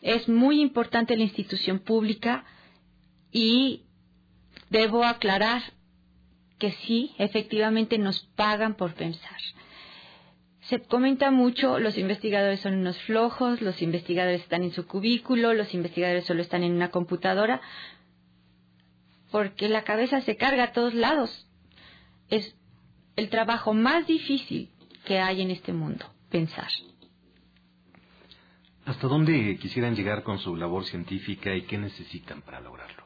Es 0.00 0.28
muy 0.28 0.60
importante 0.60 1.16
la 1.16 1.24
institución 1.24 1.80
pública 1.80 2.44
y 3.30 3.84
debo 4.70 5.04
aclarar 5.04 5.62
que 6.58 6.72
sí, 6.72 7.14
efectivamente 7.18 7.98
nos 7.98 8.20
pagan 8.34 8.74
por 8.74 8.94
pensar. 8.94 9.38
se 10.60 10.80
comenta 10.82 11.30
mucho, 11.30 11.78
los 11.78 11.96
investigadores 11.96 12.60
son 12.60 12.74
unos 12.74 12.98
flojos, 13.04 13.62
los 13.62 13.80
investigadores 13.80 14.42
están 14.42 14.62
en 14.62 14.72
su 14.72 14.86
cubículo, 14.86 15.54
los 15.54 15.72
investigadores 15.72 16.26
solo 16.26 16.42
están 16.42 16.62
en 16.62 16.72
una 16.72 16.90
computadora, 16.90 17.62
porque 19.30 19.68
la 19.68 19.84
cabeza 19.84 20.20
se 20.22 20.36
carga 20.36 20.64
a 20.64 20.72
todos 20.72 20.94
lados. 20.94 21.46
Es 22.28 22.56
el 23.16 23.30
trabajo 23.30 23.74
más 23.74 24.06
difícil 24.06 24.70
que 25.04 25.18
hay 25.18 25.42
en 25.42 25.50
este 25.50 25.72
mundo, 25.72 26.06
pensar. 26.30 26.68
¿Hasta 28.84 29.06
dónde 29.06 29.58
quisieran 29.58 29.94
llegar 29.94 30.22
con 30.22 30.38
su 30.38 30.56
labor 30.56 30.84
científica 30.84 31.54
y 31.54 31.62
qué 31.62 31.76
necesitan 31.76 32.42
para 32.42 32.60
lograrlo? 32.60 33.04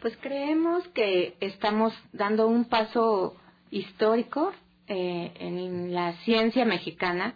Pues 0.00 0.16
creemos 0.20 0.86
que 0.88 1.36
estamos 1.40 1.92
dando 2.12 2.46
un 2.46 2.66
paso 2.66 3.36
histórico 3.70 4.52
eh, 4.86 5.32
en 5.38 5.94
la 5.94 6.12
ciencia 6.24 6.64
mexicana 6.64 7.34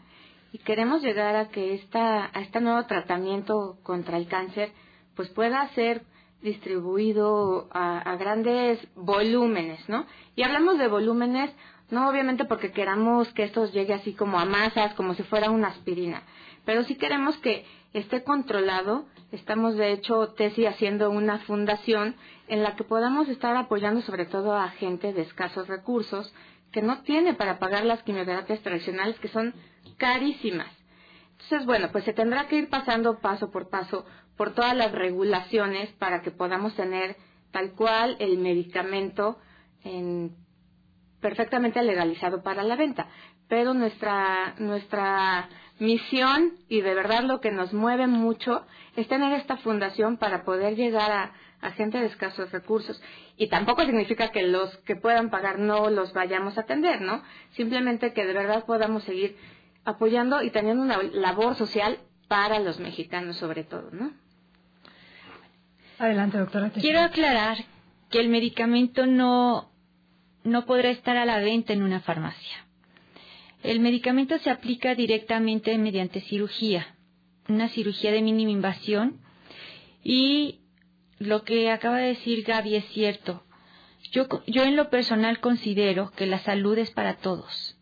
y 0.53 0.59
queremos 0.59 1.03
llegar 1.03 1.37
a 1.37 1.49
que 1.49 1.75
esta, 1.75 2.27
a 2.27 2.41
este 2.41 2.61
nuevo 2.61 2.85
tratamiento 2.87 3.79
contra 3.83 4.17
el 4.17 4.29
cáncer 4.29 4.73
pues 5.15 5.29
pueda 5.31 5.69
ser 5.75 6.03
distribuido 6.43 7.69
a, 7.73 7.99
a, 7.99 8.17
grandes 8.17 8.87
volúmenes, 8.95 9.89
¿no? 9.89 10.07
Y 10.35 10.43
hablamos 10.43 10.79
de 10.79 10.89
volúmenes 10.89 11.51
no 11.91 12.09
obviamente 12.09 12.45
porque 12.45 12.73
queramos 12.73 13.33
que 13.33 13.45
esto 13.45 13.67
llegue 13.67 13.95
así 13.95 14.13
como 14.13 14.39
a 14.39 14.45
masas, 14.45 14.95
como 14.95 15.15
si 15.15 15.23
fuera 15.23 15.51
una 15.51 15.69
aspirina, 15.69 16.23
pero 16.65 16.83
sí 16.83 16.97
queremos 16.97 17.37
que 17.39 17.65
esté 17.93 18.25
controlado. 18.25 19.07
Estamos 19.33 19.77
de 19.77 19.93
hecho, 19.93 20.29
Tesi, 20.35 20.67
haciendo 20.67 21.11
una 21.11 21.39
fundación 21.41 22.17
en 22.49 22.63
la 22.63 22.77
que 22.77 22.85
podamos 22.85 23.29
estar 23.29 23.57
apoyando 23.57 24.01
sobre 24.03 24.27
todo 24.27 24.57
a 24.57 24.71
gente 24.71 25.13
de 25.13 25.23
escasos 25.23 25.69
recursos 25.69 26.33
que 26.73 26.83
no 26.83 27.03
tiene 27.03 27.35
para 27.35 27.59
pagar 27.59 27.85
las 27.85 28.03
quimioterapias 28.03 28.61
tradicionales 28.61 29.19
que 29.21 29.29
son 29.29 29.55
carísimas. 29.97 30.71
Entonces, 31.33 31.67
bueno, 31.67 31.91
pues 31.93 32.05
se 32.05 32.13
tendrá 32.13 32.49
que 32.49 32.57
ir 32.57 32.69
pasando 32.69 33.21
paso 33.21 33.51
por 33.51 33.69
paso 33.69 34.05
por 34.37 34.55
todas 34.55 34.77
las 34.77 34.93
regulaciones 34.93 35.91
para 35.93 36.23
que 36.23 36.31
podamos 36.31 36.75
tener 36.75 37.17
tal 37.51 37.73
cual 37.73 38.17
el 38.19 38.39
medicamento 38.39 39.39
en, 39.83 40.37
perfectamente 41.21 41.83
legalizado 41.83 42.43
para 42.43 42.63
la 42.63 42.77
venta. 42.77 43.09
Pero 43.49 43.75
nuestra, 43.75 44.55
nuestra 44.59 45.49
misión 45.79 46.55
y 46.69 46.81
de 46.81 46.95
verdad 46.95 47.23
lo 47.23 47.41
que 47.41 47.51
nos 47.51 47.73
mueve 47.73 48.07
mucho 48.07 48.67
es 48.97 49.09
tener 49.09 49.33
esta 49.33 49.57
fundación 49.59 50.17
para 50.17 50.45
poder 50.45 50.75
llegar 50.75 51.11
a, 51.13 51.33
a 51.61 51.71
gente 51.73 51.99
de 51.99 52.07
escasos 52.07 52.51
recursos. 52.53 53.01
Y 53.37 53.49
tampoco 53.49 53.85
significa 53.85 54.29
que 54.29 54.43
los 54.43 54.77
que 54.79 54.97
puedan 54.97 55.31
pagar 55.31 55.59
no 55.59 55.91
los 55.91 56.13
vayamos 56.13 56.59
a 56.59 56.63
atender, 56.63 57.01
¿no? 57.01 57.23
Simplemente 57.53 58.13
que 58.13 58.27
de 58.27 58.33
verdad 58.33 58.65
podamos 58.67 59.05
seguir 59.05 59.37
apoyando 59.85 60.43
y 60.43 60.51
teniendo 60.51 60.83
una 60.83 61.03
labor 61.03 61.55
social 61.55 61.99
para 62.29 62.59
los 62.59 62.81
mexicanos 62.81 63.37
sobre 63.37 63.65
todo, 63.65 63.91
¿no? 63.93 64.13
Adelante, 65.99 66.39
doctora. 66.39 66.71
Quiero 66.71 67.01
aclarar 67.01 67.59
que 68.11 68.21
el 68.21 68.29
medicamento 68.29 69.07
no, 69.07 69.71
no 70.45 70.67
podrá 70.67 70.91
estar 70.91 71.17
a 71.17 71.25
la 71.25 71.39
venta 71.39 71.73
en 71.73 71.83
una 71.83 72.01
farmacia. 72.01 72.67
El 73.63 73.81
medicamento 73.81 74.39
se 74.39 74.51
aplica 74.51 74.95
directamente 74.95 75.77
mediante 75.79 76.21
cirugía, 76.21 76.95
una 77.49 77.69
cirugía 77.69 78.13
de 78.13 78.23
mínima 78.23 78.51
invasión 78.51 79.21
y 80.05 80.61
lo 81.19 81.43
que 81.45 81.71
acaba 81.71 81.99
de 81.99 82.09
decir 82.09 82.45
Gaby 82.45 82.77
es 82.77 82.85
cierto. 82.91 83.43
Yo, 84.13 84.27
yo 84.47 84.63
en 84.63 84.77
lo 84.77 84.91
personal 84.91 85.41
considero 85.41 86.13
que 86.13 86.27
la 86.27 86.39
salud 86.41 86.79
es 86.79 86.91
para 86.91 87.15
todos, 87.15 87.77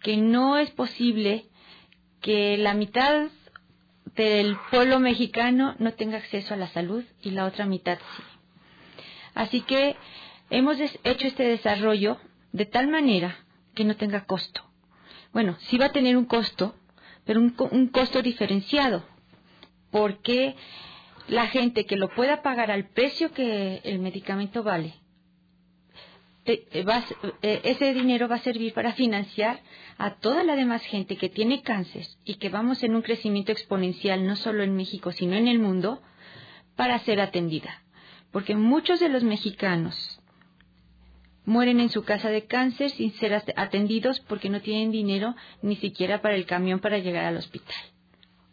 que 0.00 0.16
no 0.16 0.58
es 0.58 0.70
posible 0.70 1.46
que 2.20 2.56
la 2.56 2.74
mitad 2.74 3.30
del 4.16 4.56
pueblo 4.70 5.00
mexicano 5.00 5.74
no 5.78 5.94
tenga 5.94 6.18
acceso 6.18 6.54
a 6.54 6.56
la 6.56 6.68
salud 6.68 7.04
y 7.22 7.30
la 7.30 7.46
otra 7.46 7.66
mitad 7.66 7.98
sí. 8.16 8.22
Así 9.34 9.60
que 9.62 9.96
hemos 10.50 10.78
hecho 10.78 11.26
este 11.26 11.44
desarrollo 11.44 12.18
de 12.52 12.66
tal 12.66 12.88
manera 12.88 13.36
que 13.74 13.84
no 13.84 13.96
tenga 13.96 14.24
costo. 14.24 14.62
Bueno, 15.32 15.56
sí 15.60 15.78
va 15.78 15.86
a 15.86 15.92
tener 15.92 16.16
un 16.16 16.26
costo, 16.26 16.76
pero 17.24 17.40
un, 17.40 17.54
un 17.72 17.88
costo 17.88 18.22
diferenciado, 18.22 19.04
porque 19.90 20.54
la 21.26 21.48
gente 21.48 21.86
que 21.86 21.96
lo 21.96 22.08
pueda 22.08 22.42
pagar 22.42 22.70
al 22.70 22.88
precio 22.90 23.32
que 23.32 23.80
el 23.84 23.98
medicamento 23.98 24.62
vale, 24.62 24.94
va, 26.46 27.04
ese 27.42 27.94
dinero 27.94 28.28
va 28.28 28.36
a 28.36 28.40
servir 28.40 28.74
para 28.74 28.92
financiar 28.92 29.60
a 29.98 30.16
toda 30.16 30.44
la 30.44 30.56
demás 30.56 30.82
gente 30.82 31.16
que 31.16 31.28
tiene 31.28 31.62
cáncer 31.62 32.06
y 32.24 32.34
que 32.34 32.50
vamos 32.50 32.82
en 32.82 32.94
un 32.94 33.02
crecimiento 33.02 33.52
exponencial 33.52 34.26
no 34.26 34.36
solo 34.36 34.62
en 34.62 34.76
México, 34.76 35.12
sino 35.12 35.34
en 35.36 35.48
el 35.48 35.58
mundo, 35.58 36.02
para 36.76 36.98
ser 37.00 37.20
atendida. 37.20 37.82
Porque 38.30 38.56
muchos 38.56 39.00
de 39.00 39.08
los 39.08 39.22
mexicanos 39.22 40.20
mueren 41.44 41.80
en 41.80 41.90
su 41.90 42.04
casa 42.04 42.30
de 42.30 42.46
cáncer 42.46 42.90
sin 42.90 43.12
ser 43.12 43.34
atendidos 43.56 44.20
porque 44.20 44.48
no 44.48 44.60
tienen 44.60 44.90
dinero 44.90 45.34
ni 45.62 45.76
siquiera 45.76 46.20
para 46.20 46.34
el 46.34 46.46
camión 46.46 46.80
para 46.80 46.98
llegar 46.98 47.24
al 47.24 47.36
hospital. 47.36 47.76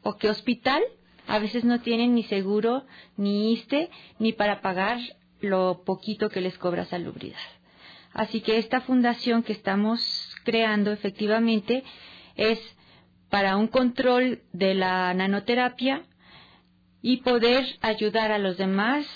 ¿O 0.04 0.18
qué 0.18 0.30
hospital? 0.30 0.82
A 1.28 1.40
veces 1.40 1.64
no 1.64 1.82
tienen 1.82 2.16
ni 2.16 2.24
seguro, 2.24 2.86
ni 3.18 3.54
ISTE, 3.54 3.90
ni 4.20 4.34
para 4.34 4.62
pagar 4.62 5.00
lo 5.40 5.84
poquito 5.86 6.30
que 6.30 6.42
les 6.42 6.58
cobra 6.58 6.86
salubridad. 6.86 7.40
Así 8.14 8.42
que 8.42 8.58
esta 8.58 8.82
fundación 8.82 9.44
que 9.44 9.54
estamos 9.54 10.36
creando 10.44 10.92
efectivamente 10.92 11.84
es 12.36 12.60
para 13.30 13.56
un 13.56 13.68
control 13.68 14.42
de 14.52 14.74
la 14.74 15.14
nanoterapia 15.14 16.04
y 17.02 17.18
poder 17.18 17.66
ayudar 17.82 18.32
a 18.32 18.38
los 18.38 18.58
demás 18.58 19.08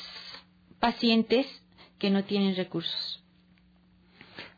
pacientes 0.79 1.45
que 1.99 2.09
no 2.09 2.23
tienen 2.23 2.55
recursos. 2.55 3.21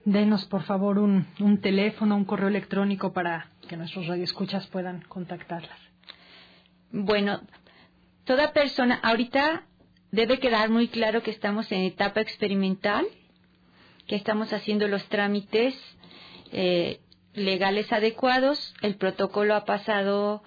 Denos, 0.06 0.46
por 0.46 0.64
favor, 0.64 1.00
un, 1.00 1.28
un 1.40 1.60
teléfono, 1.60 2.16
un 2.16 2.24
correo 2.24 2.48
electrónico 2.48 3.12
para 3.12 3.50
que 3.68 3.76
nuestros 3.76 4.08
radioescuchas 4.08 4.68
puedan 4.68 5.02
contactarlas. 5.02 5.78
Bueno, 6.92 7.42
toda 8.24 8.54
persona, 8.54 9.00
ahorita 9.04 9.64
debe 10.12 10.40
quedar 10.40 10.70
muy 10.70 10.88
claro 10.88 11.24
que 11.24 11.32
estamos 11.32 11.70
en 11.72 11.82
etapa 11.82 12.22
experimental, 12.22 13.06
que 14.08 14.16
estamos 14.16 14.54
haciendo 14.54 14.88
los 14.88 15.06
trámites 15.10 15.76
eh, 16.52 17.02
legales 17.34 17.92
adecuados. 17.92 18.74
El 18.82 18.96
protocolo 18.96 19.56
ha 19.56 19.66
pasado 19.66 20.44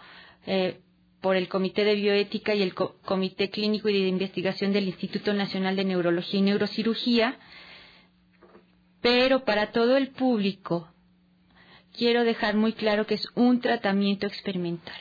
eh, 0.47 0.81
por 1.21 1.37
el 1.37 1.49
Comité 1.49 1.85
de 1.85 1.95
Bioética 1.95 2.55
y 2.55 2.63
el 2.63 2.75
Co 2.75 2.97
Comité 3.05 3.51
Clínico 3.51 3.89
y 3.89 4.03
de 4.03 4.09
Investigación 4.09 4.73
del 4.73 4.87
Instituto 4.87 5.35
Nacional 5.35 5.77
de 5.77 5.85
Neurología 5.85 6.41
y 6.41 6.43
Neurocirugía, 6.43 7.39
pero 9.03 9.45
para 9.45 9.73
todo 9.73 9.97
el 9.97 10.09
público 10.09 10.89
quiero 11.97 12.25
dejar 12.25 12.57
muy 12.57 12.73
claro 12.73 13.07
que 13.07 13.15
es 13.15 13.29
un 13.35 13.61
tratamiento 13.61 14.27
experimental. 14.27 14.99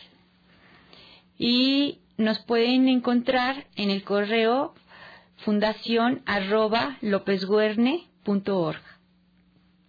Y 1.37 1.99
nos 2.17 2.39
pueden 2.39 2.89
encontrar 2.89 3.67
en 3.77 3.89
el 3.89 4.03
correo 4.03 4.73
fundación 5.37 6.21
arroba 6.25 6.97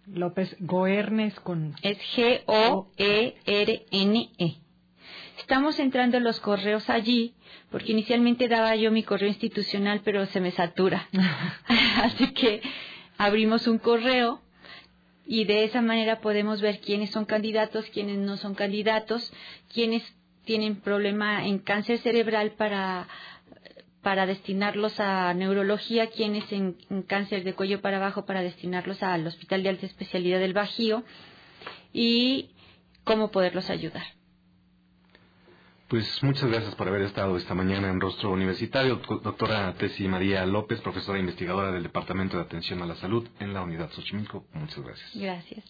López 0.07 0.55
Goernes 0.59 1.39
con... 1.39 1.75
Es 1.81 1.97
G-O-E-R-N-E. 2.15 2.51
Estamos 5.37 5.79
entrando 5.79 6.19
los 6.19 6.39
correos 6.39 6.89
allí, 6.89 7.33
porque 7.69 7.91
inicialmente 7.91 8.47
daba 8.47 8.75
yo 8.75 8.91
mi 8.91 9.03
correo 9.03 9.29
institucional, 9.29 10.01
pero 10.03 10.25
se 10.27 10.39
me 10.39 10.51
satura. 10.51 11.07
Así 12.03 12.33
que 12.33 12.61
abrimos 13.17 13.67
un 13.67 13.77
correo 13.77 14.41
y 15.25 15.45
de 15.45 15.63
esa 15.63 15.81
manera 15.81 16.19
podemos 16.19 16.61
ver 16.61 16.79
quiénes 16.79 17.11
son 17.11 17.25
candidatos, 17.25 17.85
quiénes 17.85 18.17
no 18.17 18.37
son 18.37 18.55
candidatos, 18.55 19.31
quiénes 19.73 20.03
tienen 20.45 20.81
problema 20.81 21.45
en 21.45 21.59
cáncer 21.59 21.99
cerebral 21.99 22.51
para 22.51 23.07
para 24.01 24.25
destinarlos 24.25 24.99
a 24.99 25.33
neurología, 25.33 26.07
quienes 26.07 26.51
en, 26.51 26.77
en, 26.89 27.03
cáncer 27.03 27.43
de 27.43 27.53
cuello 27.53 27.81
para 27.81 27.97
abajo 27.97 28.25
para 28.25 28.41
destinarlos 28.41 29.03
al 29.03 29.25
Hospital 29.27 29.63
de 29.63 29.69
Alta 29.69 29.85
Especialidad 29.85 30.39
del 30.39 30.53
Bajío 30.53 31.03
y 31.93 32.49
cómo 33.03 33.31
poderlos 33.31 33.69
ayudar. 33.69 34.03
Pues 35.87 36.23
muchas 36.23 36.49
gracias 36.49 36.73
por 36.75 36.87
haber 36.87 37.01
estado 37.01 37.35
esta 37.35 37.53
mañana 37.53 37.89
en 37.89 37.99
Rostro 37.99 38.31
Universitario, 38.31 39.01
doctora 39.23 39.73
Tesi 39.73 40.07
María 40.07 40.45
López, 40.45 40.79
profesora 40.79 41.19
investigadora 41.19 41.71
del 41.71 41.83
Departamento 41.83 42.37
de 42.37 42.43
Atención 42.43 42.81
a 42.81 42.85
la 42.85 42.95
Salud 42.95 43.27
en 43.41 43.53
la 43.53 43.61
Unidad 43.61 43.91
Xochimilco. 43.91 44.45
Muchas 44.53 44.79
gracias. 44.85 45.11
Gracias. 45.15 45.65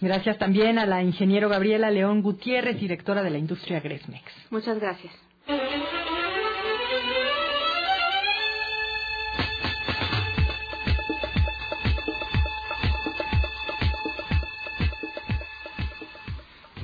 Gracias 0.00 0.36
también 0.38 0.80
a 0.80 0.84
la 0.84 1.02
ingeniero 1.02 1.48
Gabriela 1.48 1.92
León 1.92 2.22
Gutiérrez, 2.22 2.80
directora 2.80 3.22
de 3.22 3.30
la 3.30 3.38
industria 3.38 3.78
Gresmex. 3.78 4.24
Muchas 4.50 4.80
gracias. 4.80 5.14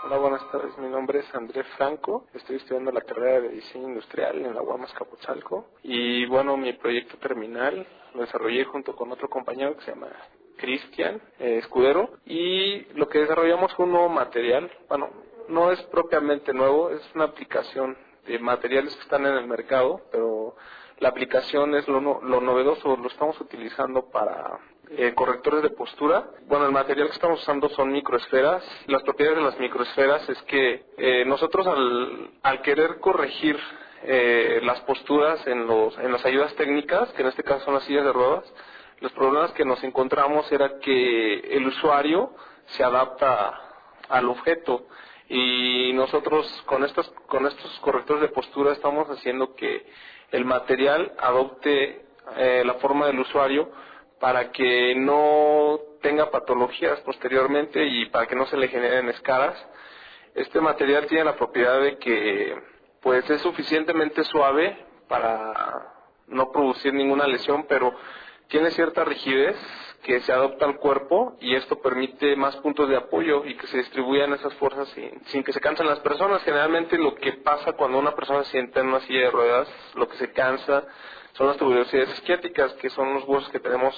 Hola, 0.04 0.16
buenas 0.16 0.50
tardes. 0.50 0.78
Mi 0.78 0.88
nombre 0.88 1.18
es 1.18 1.34
Andrés 1.34 1.66
Franco. 1.76 2.28
Estoy 2.32 2.56
estudiando 2.56 2.92
la 2.92 3.02
carrera 3.02 3.42
de 3.42 3.50
diseño 3.50 3.88
industrial 3.88 4.38
en 4.38 4.54
la 4.54 4.62
UAM 4.62 4.86
Capotzalco. 4.96 5.66
Y 5.82 6.24
bueno, 6.28 6.56
mi 6.56 6.72
proyecto 6.72 7.18
terminal 7.18 7.86
lo 8.14 8.22
desarrollé 8.22 8.64
junto 8.64 8.96
con 8.96 9.12
otro 9.12 9.28
compañero 9.28 9.76
que 9.76 9.84
se 9.84 9.90
llama 9.90 10.08
Cristian 10.56 11.20
eh, 11.38 11.58
Escudero. 11.58 12.08
Y 12.24 12.86
lo 12.94 13.10
que 13.10 13.18
desarrollamos 13.18 13.74
fue 13.74 13.84
un 13.84 13.92
nuevo 13.92 14.08
material. 14.08 14.70
Bueno, 14.88 15.10
no 15.50 15.72
es 15.72 15.82
propiamente 15.82 16.54
nuevo, 16.54 16.88
es 16.88 17.02
una 17.14 17.24
aplicación 17.24 17.98
de 18.26 18.38
materiales 18.38 18.94
que 18.94 19.02
están 19.02 19.26
en 19.26 19.34
el 19.34 19.46
mercado, 19.46 20.00
pero 20.10 20.31
la 21.02 21.08
aplicación 21.08 21.74
es 21.74 21.88
lo, 21.88 22.00
lo 22.00 22.40
novedoso, 22.40 22.96
lo 22.96 23.08
estamos 23.08 23.38
utilizando 23.40 24.08
para 24.08 24.60
eh, 24.88 25.12
correctores 25.14 25.60
de 25.60 25.70
postura. 25.70 26.30
Bueno, 26.46 26.64
el 26.64 26.70
material 26.70 27.08
que 27.08 27.14
estamos 27.14 27.40
usando 27.40 27.68
son 27.70 27.90
microesferas. 27.90 28.62
Las 28.86 29.02
propiedades 29.02 29.38
de 29.38 29.44
las 29.44 29.58
microesferas 29.58 30.28
es 30.28 30.40
que 30.42 30.84
eh, 30.96 31.24
nosotros 31.24 31.66
al, 31.66 32.30
al, 32.44 32.62
querer 32.62 33.00
corregir 33.00 33.58
eh, 34.04 34.60
las 34.62 34.80
posturas 34.82 35.44
en, 35.48 35.66
los, 35.66 35.98
en 35.98 36.12
las 36.12 36.24
ayudas 36.24 36.54
técnicas, 36.54 37.12
que 37.14 37.22
en 37.22 37.28
este 37.28 37.42
caso 37.42 37.64
son 37.64 37.74
las 37.74 37.82
sillas 37.82 38.04
de 38.04 38.12
ruedas, 38.12 38.44
los 39.00 39.10
problemas 39.10 39.50
que 39.54 39.64
nos 39.64 39.82
encontramos 39.82 40.50
era 40.52 40.78
que 40.78 41.34
el 41.34 41.66
usuario 41.66 42.30
se 42.66 42.84
adapta 42.84 43.58
al 44.08 44.28
objeto 44.28 44.86
y 45.34 45.94
nosotros 45.94 46.46
con 46.66 46.84
estos, 46.84 47.08
con 47.26 47.46
estos 47.46 47.80
correctores 47.80 48.20
de 48.20 48.28
postura 48.28 48.72
estamos 48.72 49.08
haciendo 49.08 49.54
que 49.54 49.86
el 50.30 50.44
material 50.44 51.10
adopte 51.18 52.04
eh, 52.36 52.62
la 52.66 52.74
forma 52.74 53.06
del 53.06 53.18
usuario 53.18 53.70
para 54.20 54.52
que 54.52 54.94
no 54.94 55.80
tenga 56.02 56.30
patologías 56.30 57.00
posteriormente 57.00 57.82
y 57.82 58.10
para 58.10 58.26
que 58.26 58.36
no 58.36 58.44
se 58.44 58.58
le 58.58 58.68
generen 58.68 59.08
escaras. 59.08 59.56
Este 60.34 60.60
material 60.60 61.06
tiene 61.06 61.24
la 61.24 61.36
propiedad 61.36 61.80
de 61.80 61.96
que 61.96 62.54
pues 63.00 63.28
es 63.30 63.40
suficientemente 63.40 64.24
suave 64.24 64.84
para 65.08 65.94
no 66.26 66.52
producir 66.52 66.92
ninguna 66.92 67.26
lesión, 67.26 67.64
pero 67.66 67.94
tiene 68.48 68.70
cierta 68.72 69.02
rigidez 69.02 69.56
que 70.02 70.20
se 70.20 70.32
adopta 70.32 70.64
al 70.66 70.76
cuerpo 70.78 71.36
y 71.40 71.54
esto 71.54 71.80
permite 71.80 72.34
más 72.36 72.56
puntos 72.56 72.88
de 72.88 72.96
apoyo 72.96 73.44
y 73.44 73.56
que 73.56 73.66
se 73.68 73.78
distribuyan 73.78 74.32
esas 74.32 74.52
fuerzas 74.54 74.88
sin, 75.26 75.42
que 75.44 75.52
se 75.52 75.60
cansen 75.60 75.86
las 75.86 76.00
personas. 76.00 76.42
Generalmente 76.42 76.98
lo 76.98 77.14
que 77.14 77.32
pasa 77.34 77.72
cuando 77.72 77.98
una 77.98 78.14
persona 78.14 78.42
se 78.44 78.50
sienta 78.50 78.80
en 78.80 78.88
una 78.88 79.00
silla 79.00 79.20
de 79.20 79.30
ruedas, 79.30 79.68
lo 79.94 80.08
que 80.08 80.16
se 80.16 80.32
cansa 80.32 80.84
son 81.34 81.46
las 81.46 81.56
tuberosidades 81.56 82.12
isquiáticas, 82.14 82.74
que 82.74 82.90
son 82.90 83.14
los 83.14 83.24
huesos 83.26 83.48
que 83.50 83.60
tenemos 83.60 83.94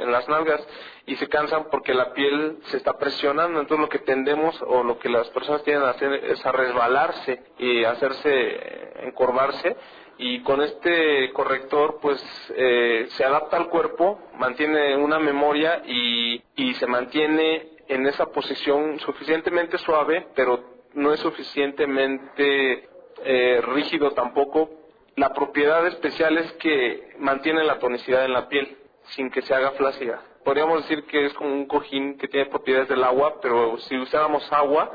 en 0.00 0.12
las 0.12 0.28
nalgas, 0.28 0.66
y 1.06 1.16
se 1.16 1.28
cansan 1.28 1.68
porque 1.70 1.94
la 1.94 2.12
piel 2.12 2.58
se 2.64 2.76
está 2.76 2.98
presionando, 2.98 3.60
entonces 3.60 3.80
lo 3.80 3.88
que 3.88 4.00
tendemos 4.00 4.60
o 4.66 4.82
lo 4.82 4.98
que 4.98 5.08
las 5.08 5.28
personas 5.30 5.62
tienen 5.62 5.82
a 5.82 5.90
hacer 5.90 6.12
es 6.12 6.44
a 6.44 6.52
resbalarse 6.52 7.42
y 7.58 7.84
hacerse 7.84 9.06
encorvarse, 9.06 9.76
y 10.18 10.42
con 10.42 10.62
este 10.62 11.32
corrector 11.32 11.98
pues 12.00 12.22
eh, 12.56 13.06
se 13.10 13.24
adapta 13.24 13.56
al 13.56 13.68
cuerpo, 13.68 14.20
mantiene 14.38 14.96
una 14.96 15.18
memoria 15.18 15.82
y, 15.86 16.42
y 16.56 16.74
se 16.74 16.86
mantiene 16.86 17.68
en 17.88 18.06
esa 18.06 18.26
posición 18.26 18.98
suficientemente 19.00 19.78
suave, 19.78 20.28
pero 20.34 20.74
no 20.94 21.12
es 21.12 21.20
suficientemente 21.20 22.88
eh, 23.24 23.60
rígido 23.62 24.12
tampoco. 24.12 24.70
La 25.16 25.32
propiedad 25.32 25.86
especial 25.86 26.38
es 26.38 26.52
que 26.54 27.14
mantiene 27.18 27.64
la 27.64 27.78
tonicidad 27.78 28.24
en 28.24 28.32
la 28.32 28.48
piel 28.48 28.76
sin 29.08 29.30
que 29.30 29.42
se 29.42 29.54
haga 29.54 29.72
flácida. 29.72 30.22
Podríamos 30.44 30.82
decir 30.82 31.04
que 31.04 31.26
es 31.26 31.34
como 31.34 31.52
un 31.52 31.66
cojín 31.66 32.18
que 32.18 32.28
tiene 32.28 32.50
propiedades 32.50 32.88
del 32.88 33.04
agua, 33.04 33.40
pero 33.40 33.78
si 33.78 33.96
usáramos 33.96 34.50
agua, 34.52 34.92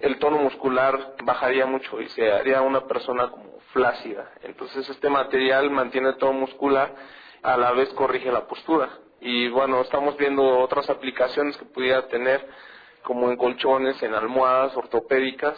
el 0.00 0.18
tono 0.18 0.38
muscular 0.38 1.14
bajaría 1.24 1.66
mucho 1.66 2.00
y 2.00 2.08
se 2.08 2.30
haría 2.30 2.62
una 2.62 2.86
persona 2.86 3.30
como 3.30 3.57
flácida. 3.72 4.32
Entonces 4.42 4.88
este 4.88 5.08
material 5.08 5.70
mantiene 5.70 6.14
todo 6.14 6.32
muscular, 6.32 6.94
a 7.42 7.56
la 7.56 7.72
vez 7.72 7.88
corrige 7.90 8.32
la 8.32 8.46
postura. 8.46 8.88
Y 9.20 9.48
bueno, 9.48 9.80
estamos 9.80 10.16
viendo 10.16 10.58
otras 10.60 10.88
aplicaciones 10.90 11.56
que 11.56 11.64
pudiera 11.64 12.06
tener, 12.08 12.46
como 13.02 13.30
en 13.30 13.36
colchones, 13.36 14.02
en 14.02 14.14
almohadas 14.14 14.76
ortopédicas, 14.76 15.56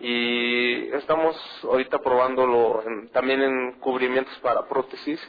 y 0.00 0.90
estamos 0.94 1.36
ahorita 1.62 1.98
probándolo 1.98 2.82
también 3.12 3.42
en 3.42 3.72
cubrimientos 3.80 4.36
para 4.38 4.66
prótesis. 4.66 5.20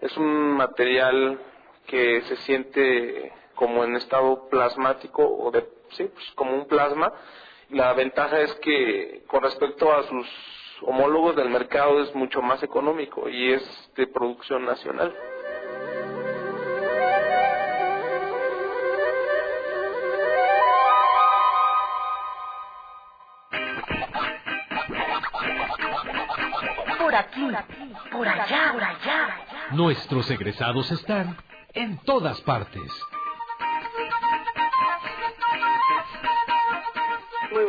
Es 0.00 0.16
un 0.16 0.52
material 0.52 1.40
que 1.86 2.22
se 2.22 2.36
siente 2.36 3.32
como 3.54 3.84
en 3.84 3.96
estado 3.96 4.48
plasmático 4.48 5.24
o 5.24 5.50
de 5.50 5.66
sí, 5.90 6.04
pues 6.04 6.24
como 6.34 6.54
un 6.54 6.66
plasma. 6.66 7.12
La 7.70 7.92
ventaja 7.94 8.40
es 8.40 8.54
que 8.56 9.24
con 9.26 9.42
respecto 9.42 9.92
a 9.92 10.04
sus 10.04 10.61
homólogos 10.84 11.36
del 11.36 11.48
mercado 11.50 12.02
es 12.02 12.14
mucho 12.14 12.42
más 12.42 12.62
económico 12.62 13.28
y 13.28 13.52
es 13.52 13.90
de 13.96 14.06
producción 14.06 14.64
nacional. 14.64 15.14
Por 26.98 27.14
aquí, 27.14 27.48
por 28.10 28.28
allá, 28.28 28.72
por 28.72 28.84
allá. 28.84 29.36
Nuestros 29.72 30.30
egresados 30.30 30.90
están 30.90 31.36
en 31.74 31.98
todas 31.98 32.40
partes. 32.42 32.90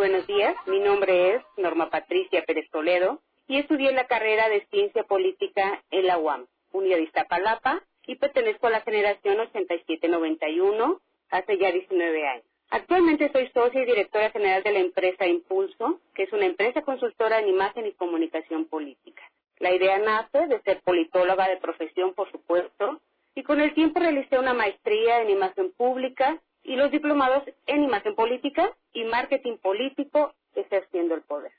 Buenos 0.03 0.27
días, 0.27 0.53
mi 0.65 0.81
nombre 0.81 1.35
es 1.35 1.41
Norma 1.55 1.89
Patricia 1.89 2.43
Pérez 2.43 2.69
Toledo 2.71 3.21
y 3.47 3.57
estudié 3.57 3.93
la 3.93 4.05
carrera 4.05 4.49
de 4.49 4.67
Ciencia 4.69 5.05
Política 5.05 5.81
en 5.91 6.07
la 6.07 6.17
UAM, 6.17 6.45
Unidad 6.73 6.97
Iztapalapa, 6.97 7.81
y 8.05 8.15
pertenezco 8.15 8.67
a 8.67 8.71
la 8.71 8.81
generación 8.81 9.39
8791 9.39 10.99
hace 11.29 11.57
ya 11.57 11.71
19 11.71 12.27
años. 12.27 12.43
Actualmente 12.69 13.31
soy 13.31 13.49
socia 13.53 13.81
y 13.81 13.85
directora 13.85 14.29
general 14.31 14.61
de 14.63 14.73
la 14.73 14.79
empresa 14.79 15.25
Impulso, 15.25 16.01
que 16.13 16.23
es 16.23 16.33
una 16.33 16.47
empresa 16.47 16.81
consultora 16.81 17.39
en 17.39 17.47
imagen 17.47 17.87
y 17.87 17.93
comunicación 17.93 18.65
política. 18.65 19.23
La 19.59 19.73
idea 19.73 19.99
nace 19.99 20.47
de 20.47 20.59
ser 20.63 20.81
politóloga 20.81 21.47
de 21.47 21.61
profesión, 21.61 22.13
por 22.13 22.29
supuesto, 22.29 22.99
y 23.35 23.43
con 23.43 23.61
el 23.61 23.73
tiempo 23.73 24.01
realicé 24.01 24.37
una 24.37 24.53
maestría 24.53 25.21
en 25.21 25.29
imagen 25.29 25.71
pública 25.71 26.41
y 26.63 26.75
los 26.75 26.91
diplomados 26.91 27.43
en 27.67 27.83
imagen 27.83 28.15
política 28.15 28.75
y 28.93 29.03
marketing 29.03 29.57
político 29.57 30.33
ejerciendo 30.55 31.15
el 31.15 31.21
poder. 31.21 31.51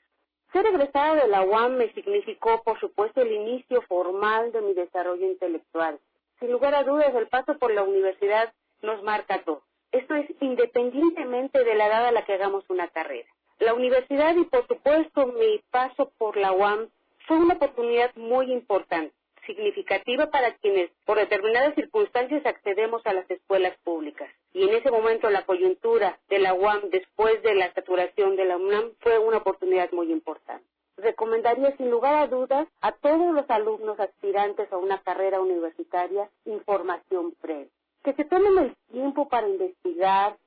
Ser 0.51 0.65
egresada 0.65 1.15
de 1.15 1.27
la 1.27 1.41
UAM 1.41 1.75
me 1.75 1.91
significó, 1.93 2.63
por 2.63 2.79
supuesto, 2.79 3.21
el 3.21 3.31
inicio 3.31 3.81
formal 3.83 4.51
de 4.51 4.61
mi 4.61 4.73
desarrollo 4.73 5.25
intelectual. 5.25 5.99
Sin 6.39 6.51
lugar 6.51 6.75
a 6.75 6.83
dudas, 6.83 7.13
el 7.13 7.27
paso 7.27 7.57
por 7.57 7.73
la 7.73 7.83
universidad 7.83 8.53
nos 8.81 9.03
marca 9.03 9.43
todo. 9.43 9.63
Esto 9.91 10.15
es 10.15 10.29
independientemente 10.41 11.63
de 11.63 11.75
la 11.75 11.87
edad 11.87 12.05
a 12.07 12.11
la 12.11 12.25
que 12.25 12.33
hagamos 12.33 12.63
una 12.69 12.87
carrera. 12.87 13.27
La 13.59 13.73
universidad 13.73 14.35
y, 14.35 14.45
por 14.45 14.67
supuesto, 14.67 15.27
mi 15.27 15.61
paso 15.71 16.11
por 16.17 16.37
la 16.37 16.51
UAM 16.51 16.89
fue 17.27 17.37
una 17.37 17.55
oportunidad 17.55 18.13
muy 18.15 18.51
importante 18.51 19.13
significativa 19.45 20.27
para 20.27 20.53
quienes 20.55 20.89
por 21.05 21.17
determinadas 21.17 21.75
circunstancias 21.75 22.45
accedemos 22.45 23.05
a 23.05 23.13
las 23.13 23.29
escuelas 23.29 23.77
públicas. 23.83 24.29
Y 24.53 24.63
en 24.63 24.73
ese 24.73 24.91
momento 24.91 25.29
la 25.29 25.45
coyuntura 25.45 26.19
de 26.29 26.39
la 26.39 26.53
UAM 26.53 26.89
después 26.89 27.41
de 27.43 27.55
la 27.55 27.73
saturación 27.73 28.35
de 28.35 28.45
la 28.45 28.57
UNAM 28.57 28.91
fue 28.99 29.19
una 29.19 29.37
oportunidad 29.37 29.91
muy 29.91 30.11
importante. 30.11 30.65
Recomendaría 30.97 31.75
sin 31.77 31.89
lugar 31.91 32.15
a 32.15 32.27
dudas 32.27 32.67
a 32.81 32.93
todos 32.93 33.33
los 33.33 33.49
alumnos 33.49 33.99
aspirantes 33.99 34.71
a 34.71 34.77
una 34.77 35.01
carrera 35.01 35.41
universitaria 35.41 36.29
información 36.45 37.33
previa. 37.41 37.69
Que 38.03 38.13
se 38.13 38.23
tomen 38.25 38.57
el 38.57 38.75
tiempo 38.91 39.27
para 39.27 39.47
investigar, 39.47 40.37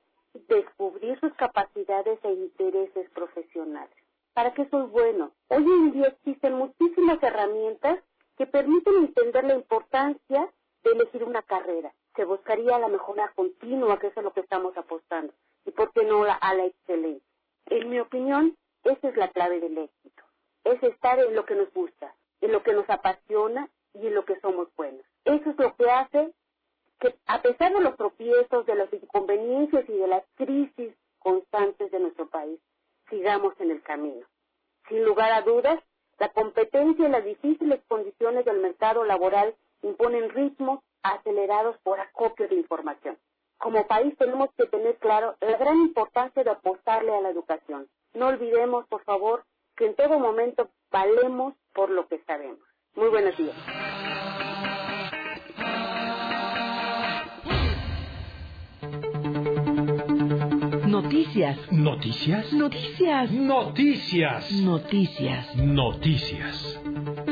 descubrir 0.48 1.18
sus 1.20 1.34
capacidades 1.34 2.18
e 2.22 2.32
intereses 2.32 3.10
profesionales. 3.10 3.94
¿Para 4.32 4.54
qué 4.54 4.68
soy 4.70 4.86
bueno? 4.86 5.32
Hoy 5.48 5.64
en 5.64 5.92
día 5.92 6.06
existen 6.06 6.54
muchísimas 6.54 7.20
herramientas 7.22 7.98
que 8.38 8.46
permiten 8.46 8.94
entender 8.94 9.44
la 9.44 9.54
importancia 9.54 10.48
de 10.84 10.92
elegir 10.92 11.24
una 11.24 11.42
carrera. 11.42 11.92
Se 12.14 12.24
buscaría 12.24 12.78
la 12.78 12.86
mejora 12.86 13.32
continua, 13.34 13.98
que 13.98 14.06
es 14.06 14.16
a 14.16 14.22
lo 14.22 14.32
que 14.32 14.40
estamos 14.40 14.76
apostando, 14.76 15.34
y 15.64 15.72
por 15.72 15.92
qué 15.92 16.04
no 16.04 16.22
a 16.22 16.54
la 16.54 16.64
excelencia. 16.64 17.28
En 17.66 17.90
mi 17.90 17.98
opinión, 17.98 18.56
esa 18.84 19.08
es 19.08 19.16
la 19.16 19.28
clave 19.28 19.58
del 19.60 19.76
éxito. 19.76 20.22
Es 20.62 20.80
estar 20.84 21.18
en 21.18 21.34
lo 21.34 21.44
que 21.44 21.56
nos 21.56 21.72
gusta, 21.74 22.14
en 22.40 22.52
lo 22.52 22.62
que 22.62 22.72
nos 22.72 22.88
apasiona 22.88 23.68
y 23.92 24.06
en 24.06 24.14
lo 24.14 24.24
que 24.24 24.38
somos 24.40 24.68
buenos. 24.76 25.04
Eso 25.24 25.50
es 25.50 25.58
lo 25.58 25.74
que 25.74 25.90
hace 25.90 26.32
que, 27.00 27.16
a 27.26 27.42
pesar 27.42 27.72
de 27.72 27.80
los 27.80 27.96
tropiezos, 27.96 28.66
de 28.66 28.74
las 28.76 28.92
inconveniencias 28.92 29.88
y 29.88 29.92
de 29.92 30.06
las 30.06 30.22
crisis 30.36 30.94
constantes 31.18 31.90
de 31.90 31.98
nuestro 31.98 32.28
país, 32.28 32.60
sigamos 33.10 33.54
en 33.58 33.72
el 33.72 33.82
camino. 33.82 34.24
Sin 34.88 35.04
lugar 35.04 35.32
a 35.32 35.42
dudas, 35.42 35.82
la 36.18 36.28
competencia 36.30 37.06
y 37.06 37.10
las 37.10 37.24
difíciles 37.24 37.80
condiciones 37.88 38.44
del 38.44 38.58
mercado 38.60 39.04
laboral 39.04 39.54
imponen 39.82 40.30
ritmos 40.30 40.80
acelerados 41.02 41.76
por 41.82 42.00
acopio 42.00 42.48
de 42.48 42.56
información. 42.56 43.16
Como 43.58 43.86
país 43.86 44.16
tenemos 44.18 44.50
que 44.56 44.66
tener 44.66 44.96
claro 44.98 45.36
la 45.40 45.56
gran 45.56 45.76
importancia 45.78 46.44
de 46.44 46.50
apostarle 46.50 47.14
a 47.14 47.20
la 47.20 47.30
educación. 47.30 47.88
No 48.14 48.28
olvidemos, 48.28 48.86
por 48.88 49.02
favor, 49.04 49.44
que 49.76 49.86
en 49.86 49.96
todo 49.96 50.18
momento 50.18 50.68
valemos 50.90 51.54
por 51.74 51.90
lo 51.90 52.06
que 52.08 52.18
sabemos. 52.24 52.60
Muy 52.94 53.08
buenos 53.08 53.36
días. 53.36 53.56
Noticias. 61.02 61.56
¿Noticias? 61.70 62.52
Noticias. 62.52 63.30
Noticias. 63.30 64.52
Noticias. 64.52 65.54
Noticias. 65.54 67.27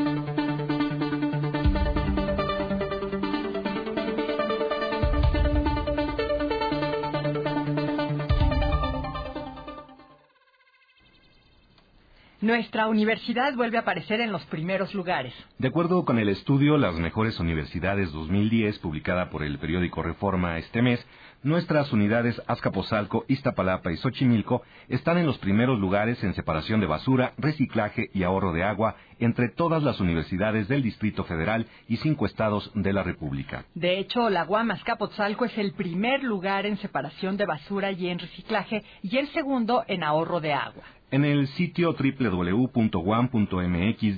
Nuestra 12.47 12.87
universidad 12.87 13.57
vuelve 13.57 13.77
a 13.77 13.81
aparecer 13.81 14.21
en 14.21 14.31
los 14.31 14.45
primeros 14.45 14.95
lugares. 14.95 15.35
De 15.59 15.67
acuerdo 15.67 16.05
con 16.05 16.21
el 16.21 16.29
estudio 16.29 16.79
Las 16.79 16.95
Mejores 16.95 17.41
Universidades 17.41 18.13
2010, 18.13 18.79
publicada 18.79 19.31
por 19.31 19.43
el 19.43 19.59
periódico 19.59 20.01
Reforma 20.01 20.57
este 20.57 20.81
mes, 20.81 21.05
nuestras 21.43 21.93
unidades 21.93 22.41
Azcapotzalco, 22.47 23.25
Iztapalapa 23.27 23.91
y 23.91 23.97
Xochimilco 23.97 24.63
están 24.89 25.19
en 25.19 25.27
los 25.27 25.39
primeros 25.39 25.81
lugares 25.81 26.23
en 26.23 26.35
separación 26.35 26.79
de 26.79 26.87
basura, 26.87 27.33
reciclaje 27.37 28.11
y 28.15 28.23
ahorro 28.23 28.53
de 28.53 28.63
agua 28.63 28.95
entre 29.19 29.49
todas 29.49 29.83
las 29.83 29.99
universidades 29.99 30.69
del 30.69 30.85
Distrito 30.85 31.25
Federal 31.25 31.67
y 31.89 31.97
cinco 31.97 32.27
estados 32.27 32.71
de 32.75 32.93
la 32.93 33.03
República. 33.03 33.65
De 33.75 33.99
hecho, 33.99 34.31
la 34.31 34.45
UAM 34.45 34.71
Azcapotzalco 34.71 35.47
es 35.47 35.59
el 35.59 35.73
primer 35.73 36.23
lugar 36.23 36.65
en 36.65 36.77
separación 36.77 37.37
de 37.37 37.47
basura 37.47 37.91
y 37.91 38.07
en 38.07 38.21
reciclaje 38.21 38.85
y 39.03 39.17
el 39.17 39.27
segundo 39.33 39.83
en 39.89 40.05
ahorro 40.05 40.39
de 40.39 40.53
agua. 40.53 40.85
En 41.13 41.25
el 41.25 41.47
sitio 41.47 41.95
www.guam.mx 41.95 42.99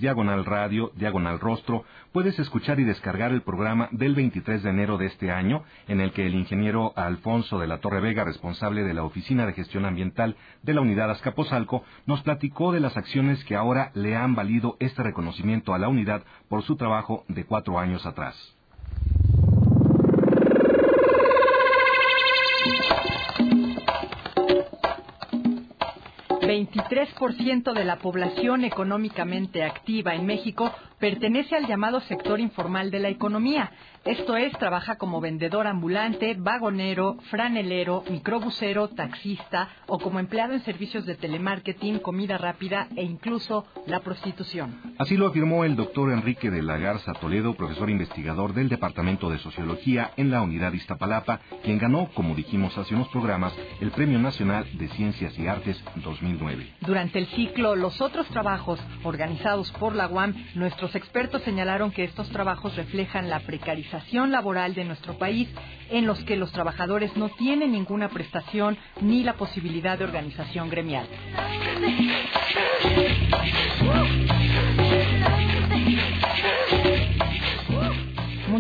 diagonal 0.01 0.47
radio 0.47 0.91
diagonal 0.97 1.39
rostro 1.39 1.85
puedes 2.13 2.39
escuchar 2.39 2.81
y 2.81 2.85
descargar 2.85 3.31
el 3.31 3.43
programa 3.43 3.91
del 3.93 4.15
23 4.15 4.63
de 4.63 4.71
enero 4.71 4.97
de 4.97 5.05
este 5.05 5.31
año 5.31 5.65
en 5.87 6.01
el 6.01 6.13
que 6.13 6.27
el 6.27 6.35
ingeniero 6.35 6.95
Alfonso 6.97 7.59
de 7.59 7.67
la 7.67 7.81
Torre 7.81 8.01
Vega, 8.01 8.25
responsable 8.25 8.85
de 8.85 8.95
la 8.95 9.05
Oficina 9.05 9.45
de 9.45 9.53
Gestión 9.53 9.85
Ambiental 9.85 10.37
de 10.63 10.73
la 10.73 10.81
Unidad 10.81 11.11
Azcapotzalco, 11.11 11.85
nos 12.07 12.23
platicó 12.23 12.73
de 12.73 12.81
las 12.81 12.97
acciones 12.97 13.45
que 13.45 13.55
ahora 13.55 13.91
le 13.93 14.17
han 14.17 14.35
valido 14.35 14.79
este 14.81 15.03
reconocimiento 15.03 15.75
a 15.75 15.79
la 15.79 15.89
unidad 15.89 16.23
por 16.49 16.63
su 16.63 16.77
trabajo 16.77 17.27
de 17.29 17.45
cuatro 17.45 17.79
años 17.79 18.07
atrás. 18.07 18.35
23% 26.49 27.75
de 27.75 27.85
la 27.85 27.99
población 27.99 28.65
económicamente 28.65 29.63
activa 29.63 30.15
en 30.15 30.25
México 30.25 30.73
pertenece 30.99 31.55
al 31.55 31.67
llamado 31.67 32.01
sector 32.01 32.41
informal 32.41 32.91
de 32.91 33.01
la 33.01 33.11
economía. 33.11 33.71
Esto 34.09 34.39
es, 34.39 34.53
trabaja 34.53 34.97
como 34.97 35.21
vendedor 35.21 35.67
ambulante, 35.67 36.35
vagonero, 36.35 37.19
franelero, 37.29 38.05
microbusero, 38.09 38.89
taxista 38.89 39.69
o 39.87 39.99
como 39.99 40.19
empleado 40.19 40.55
en 40.55 40.61
servicios 40.61 41.05
de 41.05 41.15
telemarketing, 41.15 41.99
comida 41.99 42.39
rápida 42.39 42.89
e 42.97 43.03
incluso 43.03 43.67
la 43.87 44.01
prostitución. 44.01 44.95
Así 44.99 45.19
lo 45.19 45.27
afirmó 45.27 45.63
el 45.65 45.77
doctor 45.77 46.11
Enrique 46.11 46.51
de 46.51 46.63
la 46.63 46.79
Garza 46.79 47.13
Toledo, 47.21 47.53
profesor 47.53 47.91
investigador 47.91 48.55
del 48.55 48.71
Departamento 48.71 49.29
de 49.29 49.41
Sociología 49.41 50.13
en 50.17 50.31
la 50.31 50.41
Unidad 50.41 50.73
Iztapalapa, 50.73 51.41
quien 51.63 51.77
ganó, 51.77 52.09
como 52.15 52.35
dijimos 52.35 52.79
hace 52.79 52.95
unos 52.95 53.09
programas, 53.09 53.53
el 53.83 53.91
Premio 53.91 54.19
Nacional 54.19 54.67
de 54.79 54.89
Ciencias 54.89 55.39
y 55.39 55.47
Artes 55.47 55.85
2009. 55.97 56.77
Durante 56.81 57.19
el 57.19 57.27
ciclo 57.27 57.77
Los 57.77 58.01
otros 58.01 58.27
trabajos, 58.29 58.81
organizados 59.05 59.71
por 59.73 59.95
la 59.95 60.09
UAM, 60.09 60.35
nuestros 60.55 60.95
expertos 60.95 61.43
señalaron 61.43 61.91
que 61.91 62.05
estos 62.05 62.31
trabajos 62.31 62.75
reflejan 62.75 63.29
la 63.29 63.41
precarización 63.41 63.98
laboral 64.31 64.75
de 64.75 64.85
nuestro 64.85 65.19
país, 65.19 65.49
en 65.91 66.07
los 66.07 66.23
que 66.25 66.37
los 66.37 66.53
trabajadores 66.53 67.17
no 67.17 67.31
tienen 67.31 67.73
ninguna 67.73 68.09
prestación 68.09 68.77
ni 69.01 69.23
la 69.23 69.35
posibilidad 69.35 69.99
de 69.99 70.05
organización 70.05 70.69
gremial. 70.71 71.07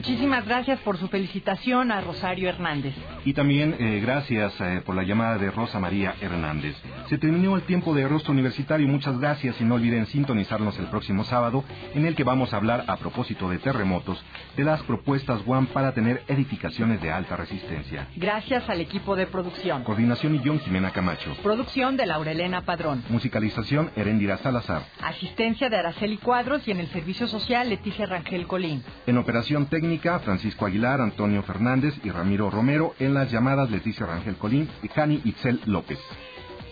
Muchísimas 0.09 0.47
gracias 0.47 0.81
por 0.81 0.97
su 0.97 1.07
felicitación 1.09 1.93
a 1.93 2.01
Rosario 2.01 2.49
Hernández. 2.49 2.95
Y 3.27 3.35
también 3.35 3.77
eh, 3.79 4.01
gracias 4.01 4.59
eh, 4.59 4.81
por 4.83 4.97
la 4.97 5.03
llamada 5.03 5.37
de 5.37 5.51
Rosa 5.51 5.79
María 5.81 6.15
Hernández. 6.23 6.77
Se 7.11 7.19
terminó 7.19 7.57
el 7.57 7.63
tiempo 7.65 7.95
de 7.95 8.09
Rostro 8.09 8.33
Universitario. 8.33 8.89
Muchas 8.89 9.19
gracias 9.19 9.61
y 9.61 9.65
no 9.65 9.75
olviden 9.75 10.07
sintonizarnos 10.07 10.79
el 10.79 10.87
próximo 10.87 11.25
sábado 11.25 11.63
en 11.95 12.07
el 12.07 12.15
que 12.15 12.25
vamos 12.25 12.55
a 12.55 12.57
hablar 12.57 12.85
a 12.87 12.97
propósito 12.97 13.51
de 13.51 13.59
terremotos 13.59 14.25
de 14.57 14.65
las 14.65 14.83
propuestas 14.85 15.47
WAM 15.47 15.67
para 15.67 15.93
tener 15.93 16.23
edificaciones 16.27 17.03
de 17.03 17.11
alta 17.11 17.37
resistencia. 17.37 18.09
Gracias 18.17 18.67
al 18.71 18.81
equipo 18.81 19.15
de 19.15 19.27
producción. 19.27 19.85
Coordinación 19.85 20.37
y 20.37 20.59
Jimena 20.61 20.91
Camacho. 20.91 21.37
Producción 21.43 21.99
de 21.99 22.07
Laurelena 22.07 22.63
Padrón. 22.63 23.05
Musicalización 23.11 23.91
Herendira 23.95 24.39
Salazar. 24.39 24.87
Asistencia 25.03 25.69
de 25.69 25.77
Araceli 25.77 26.17
Cuadros 26.17 26.67
y 26.67 26.71
en 26.71 26.81
el 26.81 26.89
servicio 26.89 27.29
social 27.29 27.69
Leticia 27.69 28.07
Rangel 28.07 28.47
Colín. 28.47 28.83
En 29.07 29.19
operación 29.19 29.67
técnica, 29.67 29.98
Francisco 29.99 30.67
Aguilar, 30.67 31.01
Antonio 31.01 31.43
Fernández 31.43 31.95
y 32.05 32.11
Ramiro 32.11 32.51
Romero. 32.51 32.95
En 32.99 33.15
las 33.15 33.31
llamadas, 33.31 33.71
Leticia 33.71 34.07
Rangel 34.07 34.37
Colín 34.37 34.69
y 34.83 34.89
Jani 34.89 35.21
Itzel 35.25 35.61
López. 35.67 35.99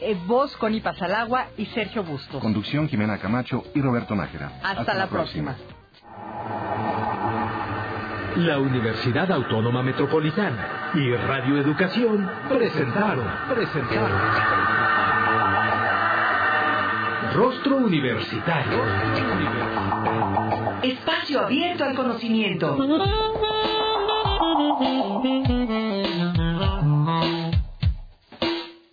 Eh, 0.00 0.16
voz, 0.26 0.56
Connie 0.56 0.80
Pasalagua 0.80 1.46
y 1.56 1.66
Sergio 1.66 2.02
Bustos. 2.04 2.40
Conducción, 2.40 2.88
Jimena 2.88 3.18
Camacho 3.18 3.64
y 3.74 3.80
Roberto 3.80 4.14
Nájera. 4.14 4.52
Hasta, 4.62 4.94
la, 4.94 5.06
próxima. 5.08 5.56
La 8.36 8.58
Universidad 8.58 9.32
Autónoma 9.32 9.82
Metropolitana 9.82 10.90
y 10.94 11.14
Radio 11.14 11.58
Educación 11.58 12.30
presentaron, 12.48 13.26
presentaron. 13.48 14.20
Rostro 17.34 17.76
Universitario. 17.76 18.78
Rostro 18.78 19.32
Universitario. 19.34 20.55
Espacio 20.82 21.40
abierto 21.40 21.84
al 21.84 21.94
conocimiento. 21.94 22.76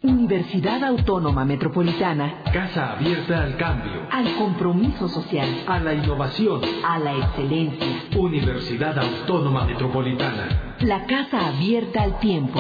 Universidad 0.01 0.83
Autónoma 0.83 1.45
Metropolitana. 1.45 2.43
Casa 2.51 2.93
abierta 2.93 3.43
al 3.43 3.57
cambio. 3.57 4.07
Al 4.11 4.35
compromiso 4.35 5.07
social. 5.07 5.47
A 5.67 5.79
la 5.79 5.93
innovación. 5.93 6.61
A 6.85 6.99
la 6.99 7.13
excelencia. 7.13 7.87
Universidad 8.17 8.97
Autónoma 8.97 9.65
Metropolitana. 9.65 10.75
La 10.79 11.05
casa 11.05 11.47
abierta 11.47 12.03
al 12.03 12.19
tiempo. 12.19 12.59